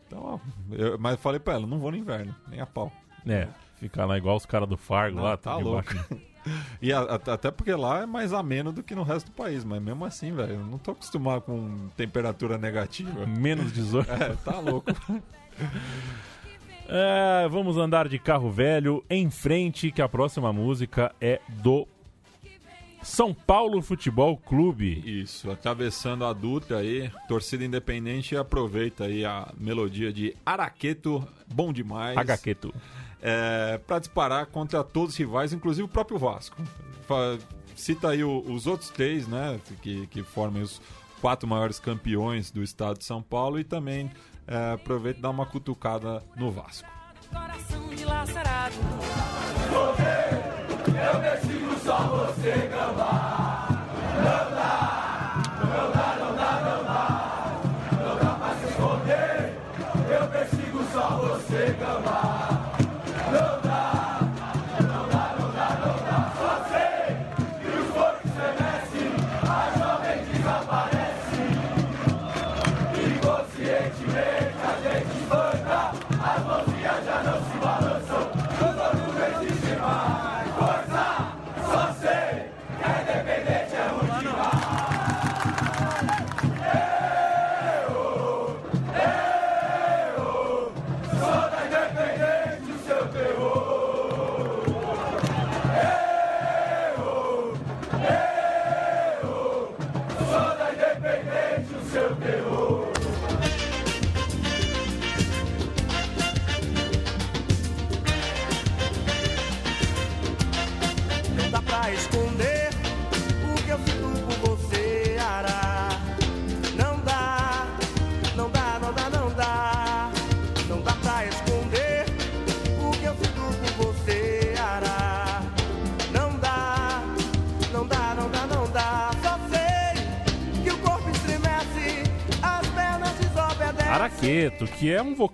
[0.09, 0.41] Então,
[0.73, 2.93] eu, mas eu falei pra ela, não vou no inverno, nem a pau.
[3.25, 5.95] É, ficar lá igual os caras do Fargo Não, lá, tá louco.
[6.83, 9.65] E a- a- até porque lá é mais ameno do que no resto do país,
[9.65, 13.27] mas mesmo assim, velho, eu não tô acostumado com temperatura negativa.
[13.27, 14.11] Menos 18.
[14.13, 14.91] É, tá louco.
[16.87, 21.89] É, vamos andar de carro velho em frente, que a próxima música é do
[23.03, 25.03] São Paulo Futebol Clube.
[25.23, 32.15] Isso, atravessando a Dutra aí, torcida independente, aproveita aí a melodia de Araqueto, bom demais.
[32.61, 32.75] Tu.
[33.27, 36.57] É, para disparar contra todos os rivais, inclusive o próprio Vasco.
[37.75, 39.59] Cita aí o- os outros três, né?
[39.83, 40.81] Que, que formam os
[41.21, 44.11] quatro maiores campeões do estado de São Paulo e também
[44.47, 46.87] é, aproveita e dá uma cutucada no Vasco.
[47.33, 48.75] Coração dilacerado.
[49.73, 49.95] Não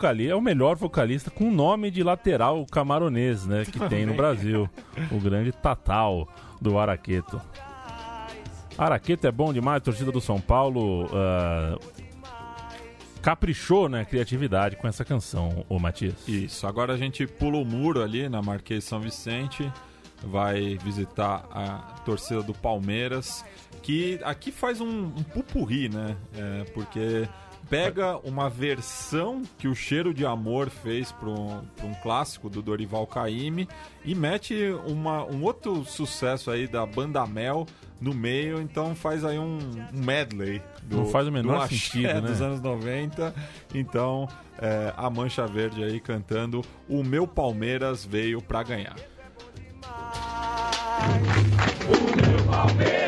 [0.01, 3.67] vocalista, é o melhor vocalista com nome de lateral camaronês, né?
[3.67, 4.69] Que tem no Brasil.
[5.13, 6.27] O grande Tatal
[6.61, 7.41] do Araqueto.
[8.79, 11.79] Araqueto é bom demais, a torcida do São Paulo ah,
[13.21, 16.27] caprichou na criatividade com essa canção, ô Matias.
[16.27, 19.71] Isso, agora a gente pula o muro ali na Marquês São Vicente,
[20.25, 23.45] vai visitar a torcida do Palmeiras,
[23.83, 26.17] que aqui faz um, um pupurri, né?
[26.35, 27.29] É, porque
[27.71, 33.07] pega uma versão que o Cheiro de Amor fez para um, um clássico do Dorival
[33.07, 33.69] Caymmi
[34.05, 37.67] e mete uma, um outro sucesso aí da Banda Mel
[38.01, 39.59] no meio, então faz aí um,
[39.95, 42.21] um medley do, Não faz o menor do axé sentido, né?
[42.23, 43.33] dos anos 90.
[43.75, 44.27] Então,
[44.59, 48.97] é, a Mancha Verde aí cantando O Meu Palmeiras Veio Pra Ganhar.
[52.81, 53.00] É,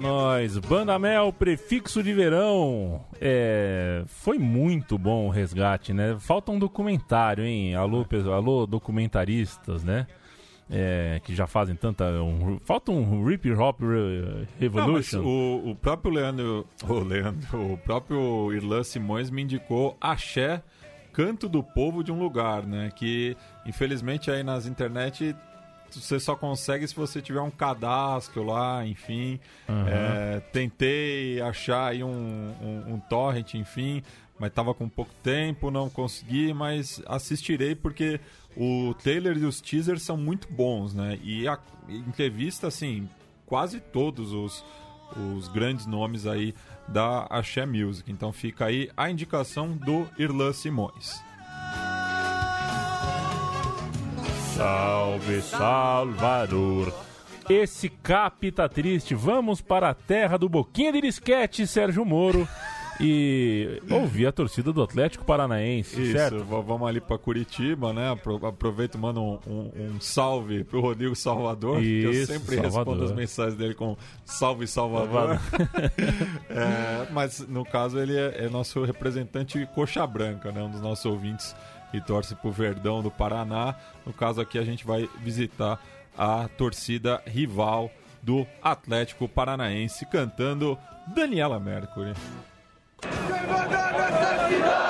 [0.00, 0.58] Nós!
[0.58, 3.04] Banda Mel, prefixo de verão.
[3.20, 6.16] É, foi muito bom o resgate, né?
[6.18, 7.74] Falta um documentário, hein?
[7.74, 10.06] Alô, alô, documentaristas, né?
[10.70, 12.04] é, que já fazem tanta.
[12.22, 15.22] Um, falta um Hip Hop Re- Não, Revolution.
[15.22, 20.62] o, o próprio Leandro, o Leandro, o próprio Irlan Simões me indicou Axé,
[21.12, 22.90] Canto do Povo de um Lugar, né?
[22.94, 25.34] Que infelizmente aí nas internet
[25.90, 29.40] você só consegue se você tiver um cadastro lá, enfim.
[29.88, 34.02] É, tentei achar aí um, um, um torrent, enfim,
[34.38, 38.20] mas tava com pouco tempo, não consegui, mas assistirei porque
[38.56, 41.18] o trailer e os teasers são muito bons, né?
[41.22, 41.58] E a
[41.88, 43.08] entrevista, assim,
[43.44, 44.64] quase todos os,
[45.34, 46.54] os grandes nomes aí
[46.88, 48.10] da Axé Music.
[48.10, 51.25] Então fica aí a indicação do Irlan Simões.
[54.56, 56.92] Salve Salvador.
[57.48, 59.14] Esse cap tá triste.
[59.14, 62.48] Vamos para a terra do Boquinha de Disquete, Sérgio Moro.
[62.98, 66.42] E ouvir a torcida do Atlético Paranaense, Isso, certo?
[66.42, 68.10] vamos ali para Curitiba, né?
[68.12, 72.54] Apro- Aproveito e mando um, um- um salve pro Rodrigo Salvador, que eu Isso, sempre
[72.56, 72.94] Salvador.
[72.94, 73.94] respondo as mensagens dele com
[74.24, 75.38] salve Salvador.
[76.48, 80.62] É, mas no caso ele é, é nosso representante coxa branca, né?
[80.62, 81.54] Um dos nossos ouvintes
[81.90, 83.74] que torce pro Verdão do Paraná.
[84.04, 85.80] No caso aqui a gente vai visitar
[86.16, 87.90] a torcida rival
[88.22, 90.78] do Atlético Paranaense cantando
[91.14, 92.14] Daniela Mercury.
[94.82, 94.85] O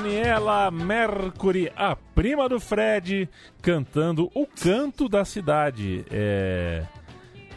[0.00, 3.26] Daniela Mercury, a prima do Fred,
[3.62, 6.04] cantando o canto da cidade.
[6.10, 6.84] É...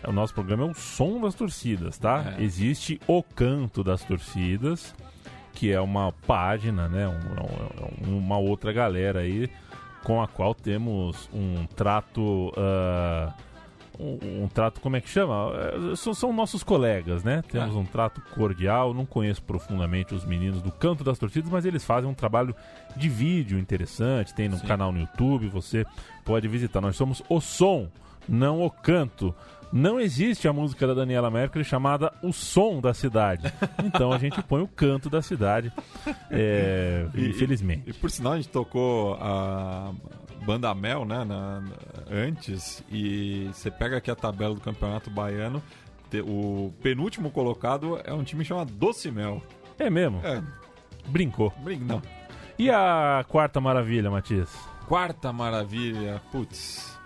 [0.08, 2.36] O nosso programa é o som das torcidas, tá?
[2.40, 2.42] É.
[2.42, 4.96] Existe o canto das torcidas,
[5.52, 7.10] que é uma página, né?
[7.10, 9.50] Um- um- uma outra galera aí
[10.06, 12.54] com a qual temos um trato.
[12.56, 13.34] ah,
[14.00, 15.52] um, um trato, como é que chama?
[15.92, 17.44] É, São, são nossos colegas, né?
[17.52, 18.94] Temos um trato cordial.
[18.94, 22.56] Não conheço profundamente os meninos do Canto das Torcidas, mas eles fazem um trabalho
[22.96, 24.34] de vídeo interessante.
[24.34, 25.86] Tem no canal no YouTube, você
[26.24, 26.80] pode visitar.
[26.80, 27.90] Nós somos o som,
[28.28, 29.36] não o canto.
[29.72, 33.52] Não existe a música da Daniela Mercury chamada O Som da Cidade.
[33.84, 35.72] Então a gente põe o canto da cidade,
[36.32, 37.84] é, E- infelizmente.
[37.90, 39.92] E, por sinal, a gente tocou a
[40.46, 41.62] Banda Mel, né, na-
[42.10, 45.62] antes, e você pega aqui a tabela do Campeonato Baiano,
[46.26, 49.44] o penúltimo colocado é um time chamado Doce Mel.
[49.78, 50.20] É mesmo?
[50.24, 50.42] É,
[51.08, 51.54] Brincou.
[51.64, 52.02] brin- não.
[52.58, 54.50] E a quarta maravilha, Matias?
[54.88, 56.99] Quarta maravilha, putz.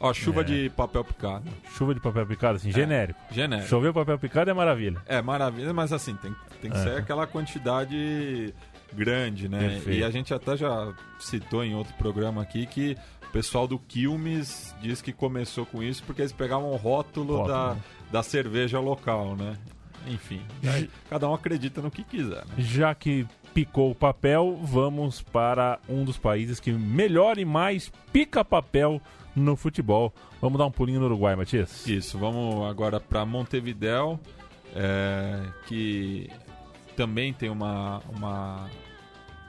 [0.00, 0.44] Ó, chuva É.
[0.44, 1.44] de papel picado.
[1.76, 3.20] Chuva de papel picado, assim, genérico.
[3.30, 3.68] Genérico.
[3.68, 5.00] Choveu papel picado é maravilha.
[5.06, 8.54] É maravilha, mas assim, tem, tem que ser aquela quantidade
[8.92, 9.58] grande, né?
[9.58, 9.98] Perfeito.
[9.98, 12.96] E a gente até já citou em outro programa aqui que
[13.28, 17.48] o pessoal do Quilmes diz que começou com isso porque eles pegavam o rótulo, Rótulo,
[17.48, 17.80] da, né?
[18.10, 19.56] da cerveja local, né?
[20.08, 20.40] Enfim,
[21.10, 22.54] cada um acredita no que quiser, né?
[22.56, 28.42] Já que picou o papel, vamos para um dos países que melhor e mais pica
[28.42, 29.00] papel
[29.34, 30.12] no futebol.
[30.40, 31.86] Vamos dar um pulinho no Uruguai, Matias?
[31.86, 34.18] Isso, vamos agora para Montevidéu,
[34.74, 36.30] é, que
[36.96, 38.68] também tem uma, uma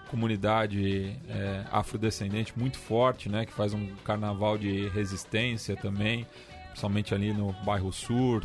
[0.10, 3.46] comunidade é, afrodescendente muito forte, né?
[3.46, 6.28] Que faz um carnaval de resistência também,
[6.68, 8.44] principalmente ali no bairro Sur,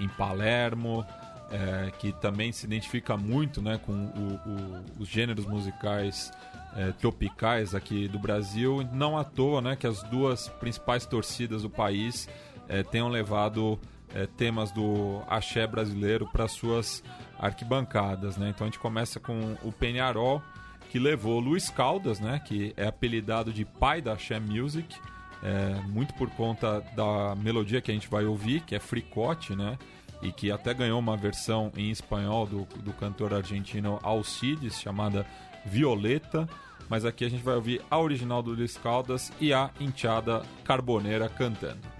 [0.00, 1.04] em Palermo,
[1.50, 6.30] é, que também se identifica muito né, com o- o- os gêneros musicais
[6.76, 8.86] é, tropicais aqui do Brasil.
[8.92, 12.28] Não à toa né, que as duas principais torcidas do país
[12.68, 13.78] é, tenham levado
[14.14, 17.02] é, temas do axé brasileiro para suas
[17.38, 18.36] arquibancadas.
[18.36, 18.50] Né?
[18.50, 20.42] Então a gente começa com o Penharol,
[20.90, 24.96] que levou Luiz Caldas, né, que é apelidado de pai da axé music,
[25.42, 29.78] é, muito por conta da melodia que a gente vai ouvir, que é Fricote, né?
[30.20, 35.24] E que até ganhou uma versão em espanhol do, do cantor argentino Alcides, chamada
[35.64, 36.48] Violeta.
[36.88, 41.28] Mas aqui a gente vai ouvir a original do Luiz Caldas e a Enteada Carboneira
[41.28, 41.97] cantando.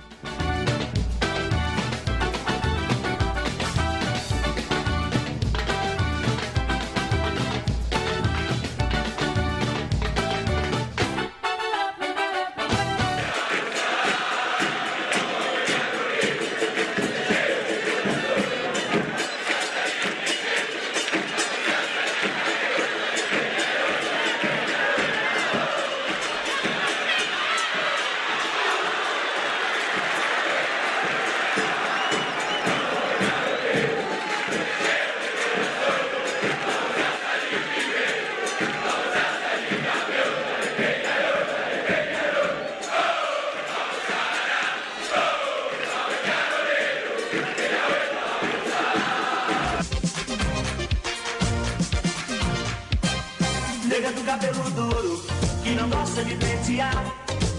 [54.58, 55.22] Cabelo duro,
[55.62, 57.04] que não gosta de pentear.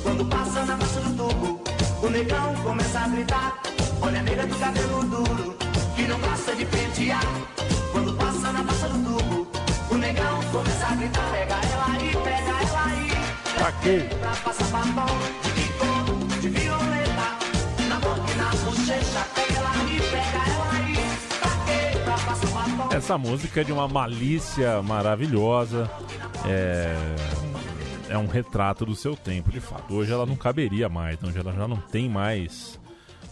[0.04, 1.62] Quando passa na baixa do tubo,
[2.04, 3.58] o negão começa a gritar.
[4.02, 5.56] Olha a nega do cabelo duro,
[5.96, 7.24] que não gosta de pentear.
[7.94, 9.48] Quando passa na baixa do tubo,
[9.90, 11.32] o negão começa a gritar.
[11.32, 13.12] Pega ela aí, pega ela aí.
[13.58, 14.10] Pra quê?
[14.20, 17.38] Pra passar batom de bico, de violeta.
[17.88, 20.96] Na boca e na bochecha, pega ela aí, pega ela aí.
[21.40, 21.98] Pra quê?
[22.04, 22.98] Pra passar batom.
[22.98, 25.90] Essa música é de uma malícia maravilhosa.
[26.50, 26.96] É,
[28.10, 29.94] é um retrato do seu tempo, de fato.
[29.94, 32.80] Hoje ela não caberia mais, hoje ela já não tem mais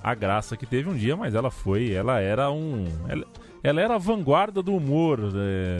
[0.03, 2.85] a graça que teve um dia, mas ela foi, ela era um.
[3.07, 3.25] Ela,
[3.63, 5.79] ela era a vanguarda do humor, é,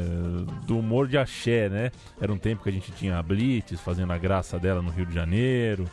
[0.66, 1.92] do humor de axé, né?
[2.20, 5.06] Era um tempo que a gente tinha a Blitz fazendo a graça dela no Rio
[5.06, 5.86] de Janeiro.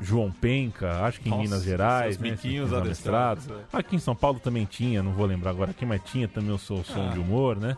[0.00, 2.30] João Penca, acho que em Nossa, Minas Gerais, né?
[2.30, 3.74] biquinhos esses adestrados, amestrados.
[3.74, 6.58] Aqui em São Paulo também tinha, não vou lembrar agora aqui, mas tinha também o
[6.58, 7.76] seu som de humor, né?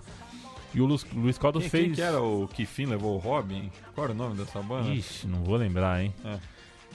[0.75, 1.85] E o Luiz, Luiz Caldas Quem, fez.
[1.87, 3.71] quem que era o que fim levou o Robin?
[3.95, 4.91] Qual era o nome dessa banda?
[4.91, 6.13] Ixi, não vou lembrar, hein?
[6.25, 6.37] É.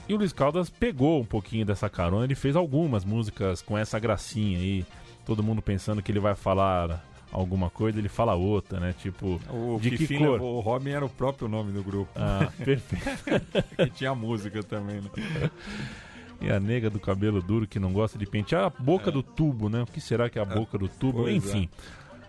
[0.08, 3.98] E o Luiz Caldas pegou um pouquinho dessa carona, ele fez algumas músicas com essa
[3.98, 4.84] gracinha aí.
[5.24, 8.92] Todo mundo pensando que ele vai falar alguma coisa, ele fala outra, né?
[8.98, 10.32] Tipo, O de que que cor?
[10.32, 12.10] levou o Robin era o próprio nome do grupo.
[12.16, 13.64] Ah, perfeito.
[13.76, 15.50] que tinha música também, né?
[16.40, 19.68] E a nega do cabelo duro que não gosta de pentear a boca do tubo,
[19.68, 19.82] né?
[19.82, 21.22] O que será que é a boca do tubo?
[21.22, 21.68] pois Enfim.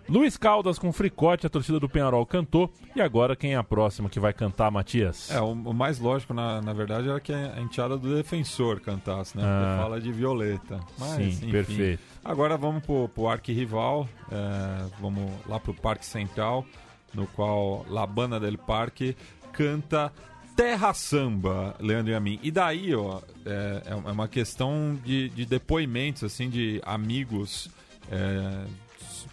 [0.09, 2.71] Luiz Caldas com fricote, a torcida do Penharol cantou.
[2.95, 5.31] E agora quem é a próxima que vai cantar, Matias?
[5.31, 9.37] É, o, o mais lógico, na, na verdade, era que a enteada do defensor cantasse,
[9.37, 9.43] né?
[9.45, 9.63] Ah.
[9.63, 10.79] Porque fala de Violeta.
[10.97, 11.51] Mas, Sim, enfim.
[11.51, 12.03] perfeito.
[12.23, 16.65] Agora vamos pro, pro arquirrival, é, vamos lá pro Parque Central,
[17.13, 19.15] no qual La Banda del Parque
[19.53, 20.11] canta
[20.55, 22.39] Terra Samba, Leandro e a mim.
[22.43, 27.69] E daí, ó, é, é uma questão de, de depoimentos, assim, de amigos
[28.09, 28.65] é,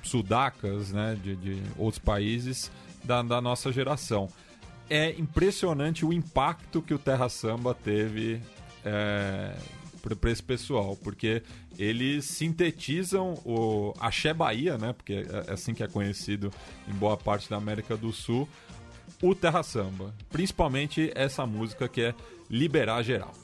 [0.02, 2.70] sudacas, né, de, de outros países
[3.04, 4.28] da, da nossa geração.
[4.90, 8.40] É impressionante o impacto que o Terra Samba teve
[8.84, 9.54] é,
[10.16, 11.42] para esse pessoal, porque
[11.78, 16.50] eles sintetizam o Axé Bahia, né, porque é assim que é conhecido
[16.88, 18.48] em boa parte da América do Sul,
[19.22, 20.14] o Terra Samba.
[20.30, 22.14] Principalmente essa música que é
[22.50, 23.34] Liberar Geral.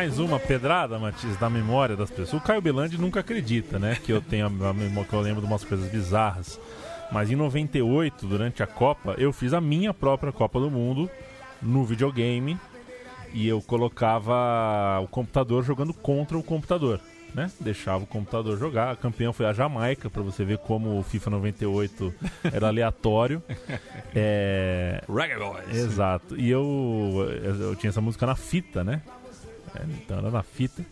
[0.00, 2.32] Mais uma pedrada, Matias, da memória das pessoas?
[2.32, 3.98] O Caio Belandi nunca acredita, né?
[4.02, 6.58] Que eu tenho a memória, que eu lembro de umas coisas bizarras.
[7.12, 11.10] Mas em 98, durante a Copa, eu fiz a minha própria Copa do Mundo
[11.60, 12.58] no videogame
[13.34, 16.98] e eu colocava o computador jogando contra o computador,
[17.34, 17.50] né?
[17.60, 18.92] Deixava o computador jogar.
[18.92, 22.14] A campeã foi a Jamaica, pra você ver como o FIFA 98
[22.50, 23.42] era aleatório.
[24.14, 25.76] É, Reggae Boys.
[25.76, 26.40] Exato.
[26.40, 27.28] E eu,
[27.60, 29.02] eu tinha essa música na fita, né?
[29.74, 30.84] É, Então era na fita.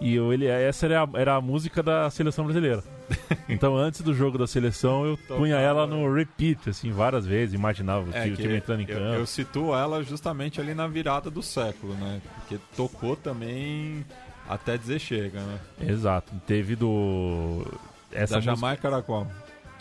[0.00, 2.82] E eu, ele, essa era a, era a música da seleção brasileira.
[3.48, 7.54] Então antes do jogo da seleção eu punha ela no repeat, assim, várias vezes.
[7.54, 9.14] Imaginava É time, o que time entrando em eu, campo.
[9.20, 12.20] eu situo ela justamente ali na virada do século, né?
[12.34, 14.04] Porque tocou também
[14.48, 15.60] até dizer chega, né?
[15.80, 16.32] Exato.
[16.46, 17.64] Teve do.
[18.12, 18.56] Essa da música...
[18.56, 19.26] Jamaica era?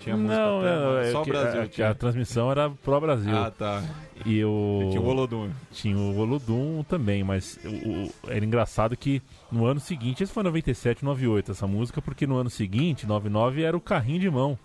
[0.05, 1.89] Tinha música Não, até, é, só é o que Brasil a, tinha.
[1.89, 3.35] a transmissão era pro Brasil.
[3.37, 3.83] Ah, tá.
[4.25, 4.87] E o.
[4.91, 5.49] Tinha o Olodum.
[5.71, 10.43] Tinha o Olodum também, mas o- o- era engraçado que no ano seguinte, esse foi
[10.43, 14.57] 97, 98, essa música, porque no ano seguinte, 99, era o carrinho de mão.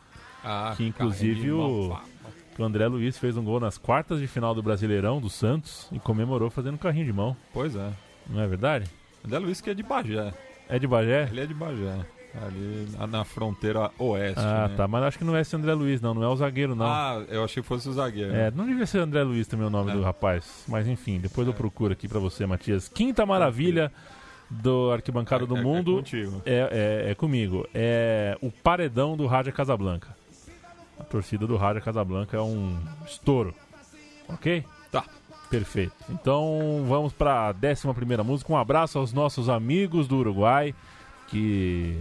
[0.44, 2.00] Ah, Que inclusive o- mão,
[2.58, 5.98] O André Luiz fez um gol nas quartas de final do Brasileirão do Santos e
[5.98, 7.34] comemorou fazendo carrinho de mão.
[7.54, 7.90] Pois é.
[8.28, 8.84] Não é verdade?
[9.24, 10.34] André Luiz que é de Bagé.
[10.68, 11.26] É de Bagé?
[11.30, 11.96] Ele é de Bagé.
[12.34, 14.38] Ali na- fronteira oeste.
[14.40, 14.74] Ah, né?
[14.76, 14.86] tá.
[14.86, 16.14] Mas acho que não é esse André Luiz, não.
[16.14, 16.86] Não é o zagueiro, não.
[16.86, 18.32] Ah, eu achei que fosse o zagueiro.
[18.34, 19.94] É, não devia ser André Luiz também o nome É.
[19.94, 20.64] do rapaz.
[20.68, 22.88] Mas enfim, depois eu procuro aqui pra você, Matias.
[22.88, 23.90] Quinta maravilha
[24.48, 26.42] do Arquibancada do É- é- é Mundo contigo.
[26.46, 27.66] é, é- é comigo.
[27.74, 30.16] É o paredão do Rádio Casablanca.
[30.98, 33.54] A torcida do Rádio Casablanca é um estouro.
[34.28, 34.64] Ok?
[34.92, 35.04] Tá.
[35.50, 35.92] Perfeito.
[36.08, 38.52] Então vamos para a décima primeira música.
[38.52, 40.72] Um abraço aos nossos amigos do Uruguai
[41.26, 41.96] que,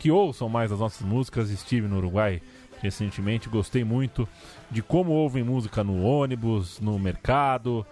[0.00, 1.50] que ouçam mais as nossas músicas.
[1.50, 2.42] Estive no Uruguai
[2.82, 4.26] recentemente, gostei muito
[4.70, 7.86] de como ouvem música no ônibus, no mercado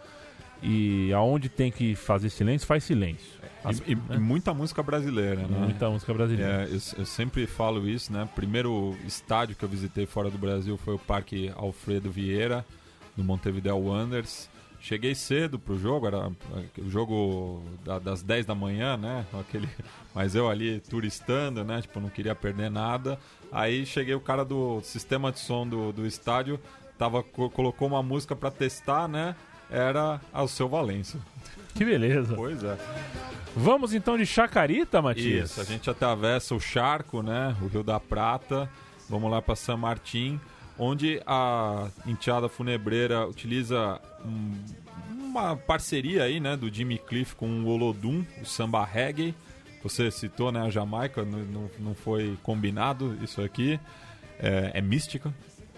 [0.62, 3.38] e aonde tem que fazer silêncio, faz silêncio.
[3.62, 5.59] As- E, e- e muita música brasileira, né?
[5.59, 6.62] Muita música brasileira.
[6.64, 8.26] É, eu, eu sempre falo isso, né?
[8.34, 12.64] Primeiro estádio que eu visitei fora do Brasil foi o Parque Alfredo Vieira,
[13.16, 14.48] no Montevideo Wanderers.
[14.81, 16.29] Cheguei cedo pro jogo, era
[16.79, 19.26] o jogo da- das 10 da manhã, né?
[19.39, 19.68] Aquele,
[20.14, 21.83] mas eu ali turistando, né?
[21.83, 23.18] Tipo, não queria perder nada.
[23.51, 26.61] Aí cheguei o cara do sistema de som do, do estádio,
[26.97, 29.35] tava, co- colocou uma música pra testar, né?
[29.70, 31.20] Era ao seu Valência.
[31.74, 32.35] Que beleza.
[32.35, 32.76] Pois é.
[33.57, 35.51] Vamos então de Chacarita, Matias?
[35.51, 37.55] Isso, a gente atravessa o Charco, né?
[37.61, 38.70] O Rio da Prata.
[39.11, 40.39] Vamos lá para San Martín,
[40.79, 44.55] onde a enteada funebreira utiliza um-
[45.11, 46.57] uma parceria aí, né?
[46.57, 49.35] Do Jimmy Cliff com o Olodum, o samba reggae.
[49.83, 50.61] Você citou, né?
[50.62, 53.79] A Jamaica, não, não- foi combinado isso aqui.
[54.39, 55.33] É, é mística.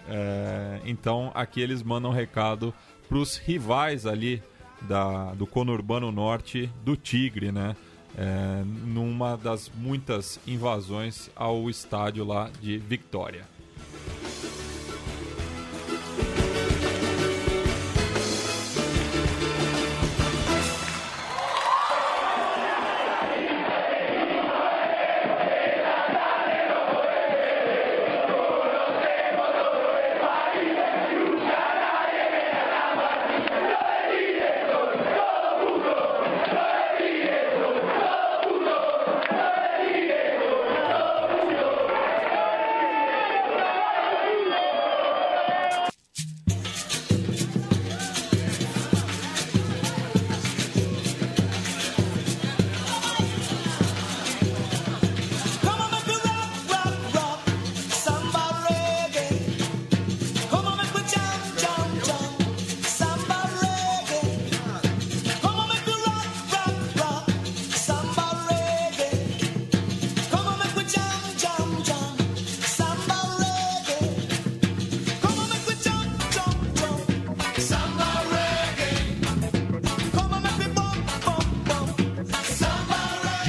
[0.09, 2.73] É, então aqui eles mandam um recado
[3.09, 4.43] para os rivais ali
[4.83, 7.77] da, do conurbano norte do Tigre, né?
[8.17, 13.45] É, numa das muitas invasões ao estádio lá de Vitória.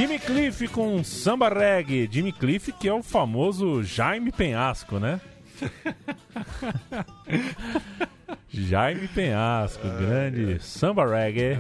[0.02, 2.10] Jimmy Cliff com samba reggae.
[2.12, 5.22] Jimmy Cliff, que é o famoso Jaime Penhasco, né?
[8.50, 11.60] Jaime Penhasco, grande samba reggae.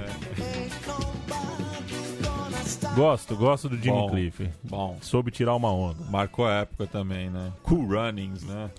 [2.95, 4.09] Gosto, gosto do Jimmy Bom.
[4.09, 4.49] Cliff.
[4.63, 6.03] Bom, Soube tirar uma onda.
[6.09, 7.51] marcou a época também, né?
[7.61, 8.71] Cool Runnings, né?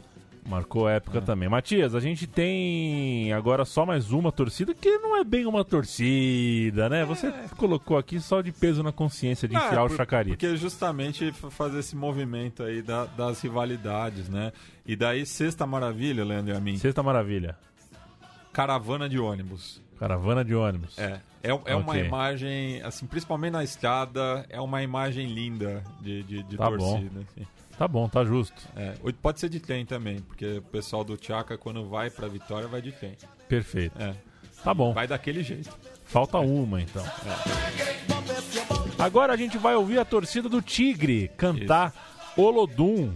[0.44, 1.48] Marcou época também.
[1.48, 6.88] Matias, a gente tem agora só mais uma torcida, que não é bem uma torcida,
[6.88, 7.04] né?
[7.04, 10.36] Você colocou aqui só de peso na consciência de enfiar Ah, o por- chacarita.
[10.36, 14.52] Porque justamente fazer esse movimento aí da- das rivalidades, né?
[14.84, 16.76] E daí, Sexta Maravilha, Leandro e a mim.
[16.76, 17.56] Sexta Maravilha.
[18.52, 19.80] caravana de ônibus.
[19.98, 20.98] Caravana de ônibus.
[20.98, 22.04] É, é, é uma Ok.
[22.04, 26.76] imagem, assim, principalmente na estrada, é uma imagem linda de, de, de Tá bom.
[26.78, 27.20] torcida.
[27.20, 27.46] assim.
[27.82, 28.54] Tá bom, tá justo.
[28.76, 32.68] É, pode ser de trem também, porque o pessoal do Tchaka, quando vai pra Vitória,
[32.68, 33.16] vai de trem.
[33.48, 34.00] Perfeito.
[34.00, 34.14] É,
[34.62, 34.92] Tá bom.
[34.92, 35.68] vai daquele jeito.
[36.04, 37.04] Falta uma, então.
[38.96, 41.92] Agora a gente vai ouvir a torcida do Tigre cantar
[42.36, 43.12] Olodum.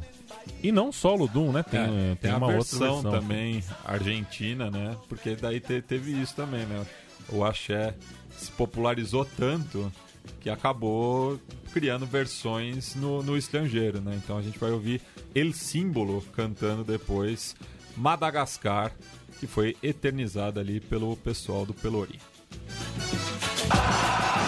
[0.60, 1.62] E não só Olodum, né?
[1.62, 3.20] Tem, É, tem, tem a uma versão, outra versão.
[3.20, 4.96] também argentina, né?
[5.08, 6.84] Porque daí te- teve isso também, né?
[7.28, 7.94] O axé
[8.36, 9.92] se popularizou tanto
[10.40, 11.40] que acabou
[11.72, 14.18] criando versões no, no estrangeiro, né?
[14.22, 15.00] Então a gente vai ouvir
[15.34, 17.54] El Símbolo cantando depois
[17.96, 18.92] Madagascar,
[19.38, 22.20] que foi eternizada ali pelo pessoal do Pelourinho.
[23.70, 24.45] Olá,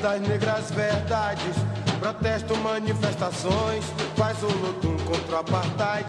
[0.00, 1.54] das negras verdades.
[1.98, 3.84] Protesto, manifestações,
[4.16, 6.08] faz o luto contra o apartheid.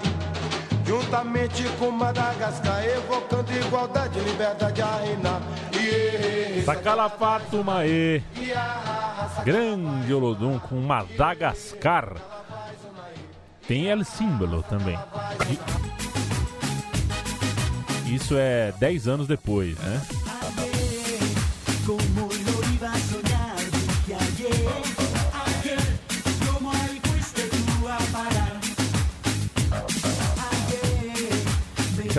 [0.86, 5.42] Juntamente com Madagascar, evocando igualdade liberdade a reinar.
[5.74, 6.64] Yeah.
[6.66, 8.24] Sacalapato Mae.
[9.46, 12.16] Grande Olodum com Madagascar.
[13.68, 14.98] Tem El Símbolo também.
[15.50, 15.60] E-
[18.16, 20.02] Isso é 10 anos depois, né?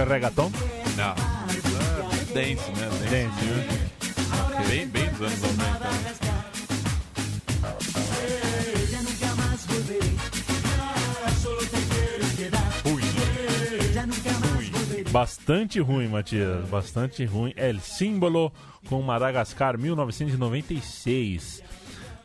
[0.03, 0.51] É reggaeton?
[0.97, 1.17] Não, é
[2.35, 2.89] dance, né?
[2.89, 3.55] Dance, Dance, né?
[3.55, 4.69] music.
[4.69, 5.63] Bem, bem dos anos 90.
[5.63, 5.93] né?
[9.37, 10.13] más volveré.
[15.11, 16.69] Bastante ruim, Matias.
[16.71, 17.53] Bastante ruim.
[17.55, 18.51] El Símbolo
[18.89, 21.63] com Madagascar 1996.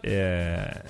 [0.02, 0.84] É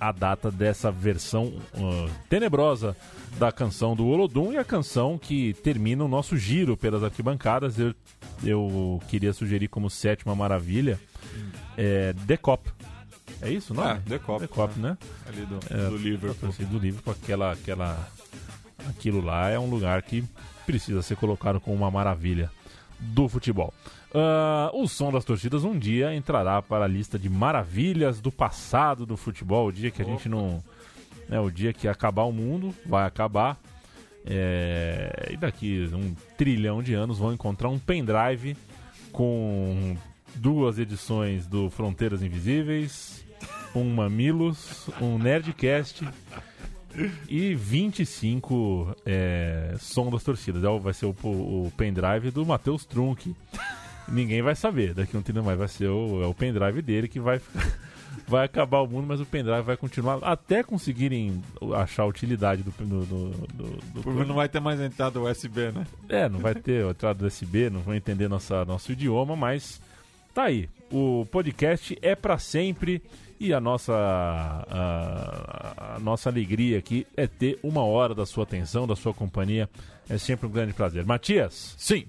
[0.00, 2.96] a data dessa versão uh, tenebrosa
[3.38, 7.78] da canção do Olodum e a canção que termina o nosso giro pelas arquibancadas.
[7.78, 7.94] Eu,
[8.42, 10.98] eu queria sugerir como sétima maravilha
[11.76, 12.70] é, The Cop.
[13.40, 13.84] É isso, não?
[13.84, 14.96] Ah, The Cop, The Cop, né?
[15.26, 16.52] ali do, É, do Liverpool.
[16.52, 18.08] do Liverpool, aquela, aquela,
[18.88, 20.24] aquilo lá é um lugar que
[20.66, 22.50] precisa ser colocado como uma maravilha
[22.98, 23.72] do futebol.
[24.12, 29.06] Ah, o som das torcidas um dia entrará para a lista de maravilhas do passado
[29.06, 29.68] do futebol.
[29.68, 30.62] O dia que a gente não.
[31.28, 33.60] Né, o dia que acabar o mundo, vai acabar.
[34.24, 38.56] É, e daqui um trilhão de anos vão encontrar um pendrive
[39.12, 39.96] com
[40.34, 43.24] duas edições do Fronteiras Invisíveis,
[43.74, 46.06] um Mamilos, um Nerdcast
[47.28, 50.64] e 25 é, som das torcidas.
[50.64, 53.34] É Vai ser o, o pendrive do Matheus Trunk.
[54.08, 55.58] Ninguém vai saber daqui um tempo mais.
[55.58, 57.40] Vai ser o, é o pendrive dele que vai
[58.28, 61.42] Vai acabar o mundo, mas o pendrive vai continuar até conseguirem
[61.74, 65.72] achar a utilidade do, do, do, do- do Porque não vai ter mais entrada USB,
[65.72, 65.86] né?
[66.08, 69.80] é, não vai ter entrada USB, não vão entender nossa, nosso idioma, mas
[70.34, 70.68] tá aí.
[70.92, 73.02] O podcast é pra sempre
[73.40, 73.92] e a nossa,
[74.68, 79.68] a, a nossa alegria aqui é ter uma hora da sua atenção, da sua companhia.
[80.08, 81.04] É sempre um grande prazer.
[81.04, 82.06] Matias, Sim.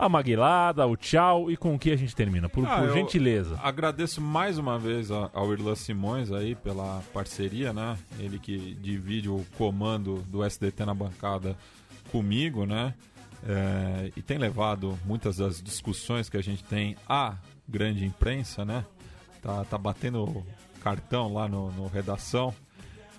[0.00, 2.48] A maguilada, o tchau e com o que a gente termina?
[2.48, 3.58] Por, Ah, por gentileza.
[3.62, 7.98] Agradeço mais uma vez ao Irlan Simões aí pela parceria, né?
[8.18, 11.54] Ele que divide o comando do SDT na bancada
[12.10, 12.94] comigo, né?
[13.46, 17.34] É, e tem levado muitas das discussões que a gente tem à
[17.68, 18.84] grande imprensa, né?
[19.42, 20.44] Tá, tá batendo
[20.82, 22.54] cartão lá no, no redação.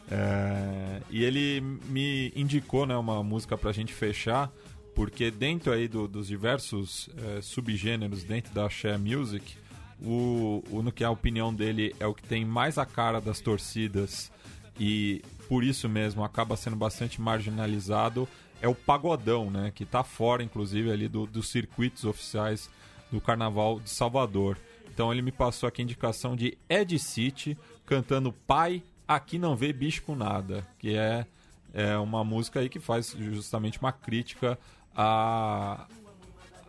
[0.10, 4.52] É, e ele me indicou né, uma música pra gente fechar,
[4.96, 9.56] porque dentro aí do, dos diversos é, subgêneros dentro da Share Music,
[10.02, 13.22] o, o, no que é a opinião dele é o que tem mais a cara
[13.22, 14.32] das torcidas
[14.80, 18.28] e por isso mesmo acaba sendo bastante marginalizado
[18.62, 19.72] é o pagodão, né?
[19.74, 22.70] Que está fora, inclusive, ali do, dos circuitos oficiais
[23.12, 24.58] do Carnaval de Salvador.
[24.94, 29.74] Então ele me passou aqui a indicação de Ed City cantando Pai, Aqui Não Vê
[29.74, 31.26] Bicho Com Nada, que é,
[31.74, 34.58] é uma música aí que faz justamente uma crítica
[34.96, 35.86] a,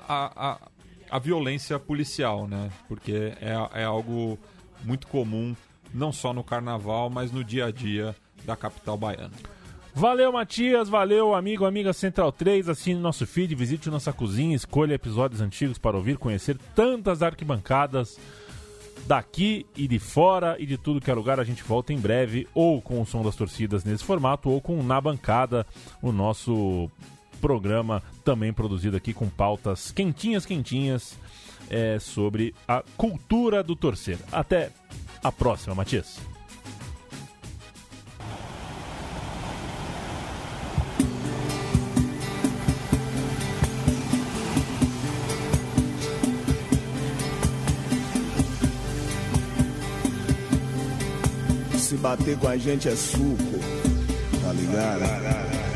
[0.08, 0.58] a, a,
[1.10, 2.70] a violência policial, né?
[2.88, 4.38] Porque é, é algo
[4.84, 5.54] muito comum,
[5.92, 8.14] não só no carnaval, mas no dia a dia
[8.44, 9.32] da capital baiana.
[9.94, 10.88] Valeu, Matias.
[10.88, 12.68] Valeu, amigo, amiga Central 3.
[12.68, 18.18] Assine nosso feed, visite nossa cozinha, escolha episódios antigos para ouvir, conhecer tantas arquibancadas
[19.06, 21.38] daqui e de fora e de tudo que é lugar.
[21.38, 24.82] A gente volta em breve, ou com o som das torcidas nesse formato, ou com
[24.82, 25.66] Na Bancada,
[26.00, 26.90] o nosso
[27.42, 31.18] programa também produzido aqui com pautas quentinhas, quentinhas
[31.68, 34.16] é, sobre a cultura do torcer.
[34.30, 34.70] Até
[35.22, 36.18] a próxima, Matias.
[51.76, 53.36] Se bater com a gente é suco,
[54.40, 55.71] tá ligado?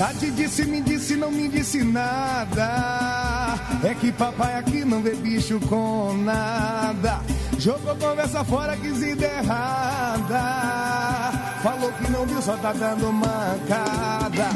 [0.00, 3.58] A te disse, me disse, não me disse nada.
[3.82, 7.20] É que papai aqui não vê bicho com nada.
[7.58, 10.40] Jogou conversa fora, quis ir errada.
[11.64, 14.50] Falou que não viu, só tá dando mancada.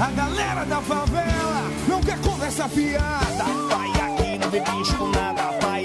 [0.00, 3.44] A galera da favela não quer conversa fiada.
[3.70, 5.75] Pai aqui não vê bicho com nada, pai.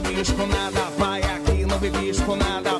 [0.00, 2.79] vives com nada, vai aqui, não vives com nada.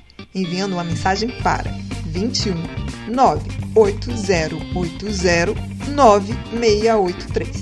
[0.33, 1.71] enviando uma mensagem para
[2.05, 2.55] 21
[3.13, 5.53] 98080
[5.95, 7.60] 9683.